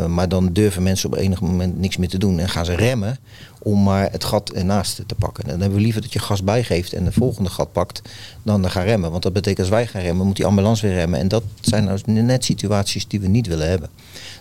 [0.08, 2.38] maar dan durven mensen op enig moment niks meer te doen.
[2.38, 3.18] En gaan ze remmen
[3.66, 5.44] om maar het gat ernaast te pakken.
[5.44, 8.02] En dan hebben we liever dat je gas bijgeeft en de volgende gat pakt
[8.42, 9.10] dan dan gaan remmen.
[9.10, 11.20] Want dat betekent als wij gaan remmen, moet die ambulance weer remmen.
[11.20, 13.88] En dat zijn nou net situaties die we niet willen hebben.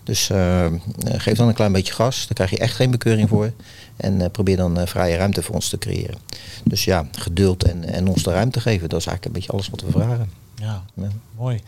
[0.03, 0.65] Dus uh,
[1.03, 3.51] geef dan een klein beetje gas, daar krijg je echt geen bekeuring voor.
[3.97, 6.17] En uh, probeer dan uh, vrije ruimte voor ons te creëren.
[6.63, 9.69] Dus ja, geduld en, en ons de ruimte geven, dat is eigenlijk een beetje alles
[9.69, 10.29] wat we vragen.
[10.55, 11.07] Ja, ja.
[11.37, 11.61] mooi.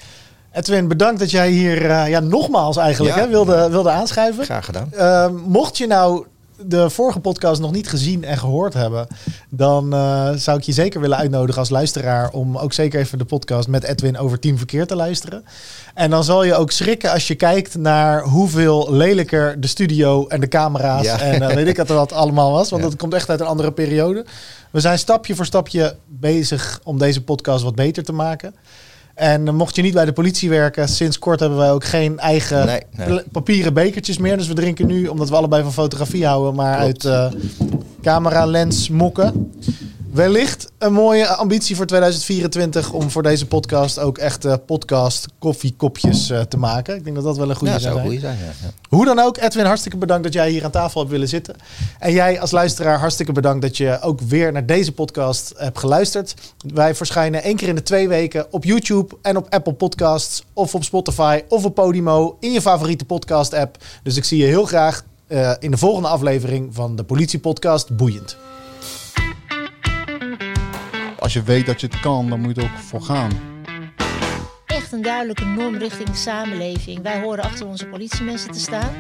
[0.52, 4.46] Edwin, bedankt dat jij hier ja, nogmaals eigenlijk ja, hè, wilde, wilde aanschuiven.
[4.46, 5.36] Graag gedaan.
[5.48, 6.26] Mocht je nou
[6.60, 9.08] de vorige podcast nog niet gezien en gehoord hebben,
[9.50, 13.26] dan uh, zou ik je zeker willen uitnodigen als luisteraar om ook zeker even de
[13.26, 15.46] podcast met Edwin over Team Verkeer te luisteren.
[15.94, 20.40] En dan zal je ook schrikken als je kijkt naar hoeveel lelijker de studio en
[20.40, 21.20] de camera's ja.
[21.20, 22.90] en uh, weet ik wat er wat allemaal was, want ja.
[22.90, 24.26] dat komt echt uit een andere periode.
[24.72, 28.56] We zijn stapje voor stapje bezig om deze podcast wat beter te maken.
[29.18, 32.66] En mocht je niet bij de politie werken, sinds kort hebben wij ook geen eigen
[32.66, 33.24] nee, nee.
[33.32, 34.38] papieren bekertjes meer.
[34.38, 37.06] Dus we drinken nu, omdat we allebei van fotografie houden, maar Klopt.
[37.06, 37.42] uit uh,
[38.02, 39.52] camera lens mokken.
[40.12, 46.30] Wellicht een mooie ambitie voor 2024 om voor deze podcast ook echt uh, podcast koffiekopjes
[46.30, 46.96] uh, te maken.
[46.96, 48.06] Ik denk dat dat wel een goede ja, zou zijn.
[48.06, 48.72] Goeie zijn ja, ja.
[48.90, 51.56] Hoe dan ook, Edwin, hartstikke bedankt dat jij hier aan tafel hebt willen zitten.
[52.00, 56.34] En jij als luisteraar, hartstikke bedankt dat je ook weer naar deze podcast hebt geluisterd.
[56.74, 60.76] Wij verschijnen één keer in de twee weken op YouTube en op Apple Podcasts of
[60.76, 63.78] op Spotify of op Podimo in je favoriete podcast app.
[64.04, 68.38] Dus ik zie je heel graag uh, in de volgende aflevering van de politiepodcast Boeiend
[71.28, 73.32] als je weet dat je het kan, dan moet je er ook voor gaan.
[74.66, 77.02] Echt een duidelijke norm richting de samenleving.
[77.02, 78.94] Wij horen achter onze politiemensen te staan.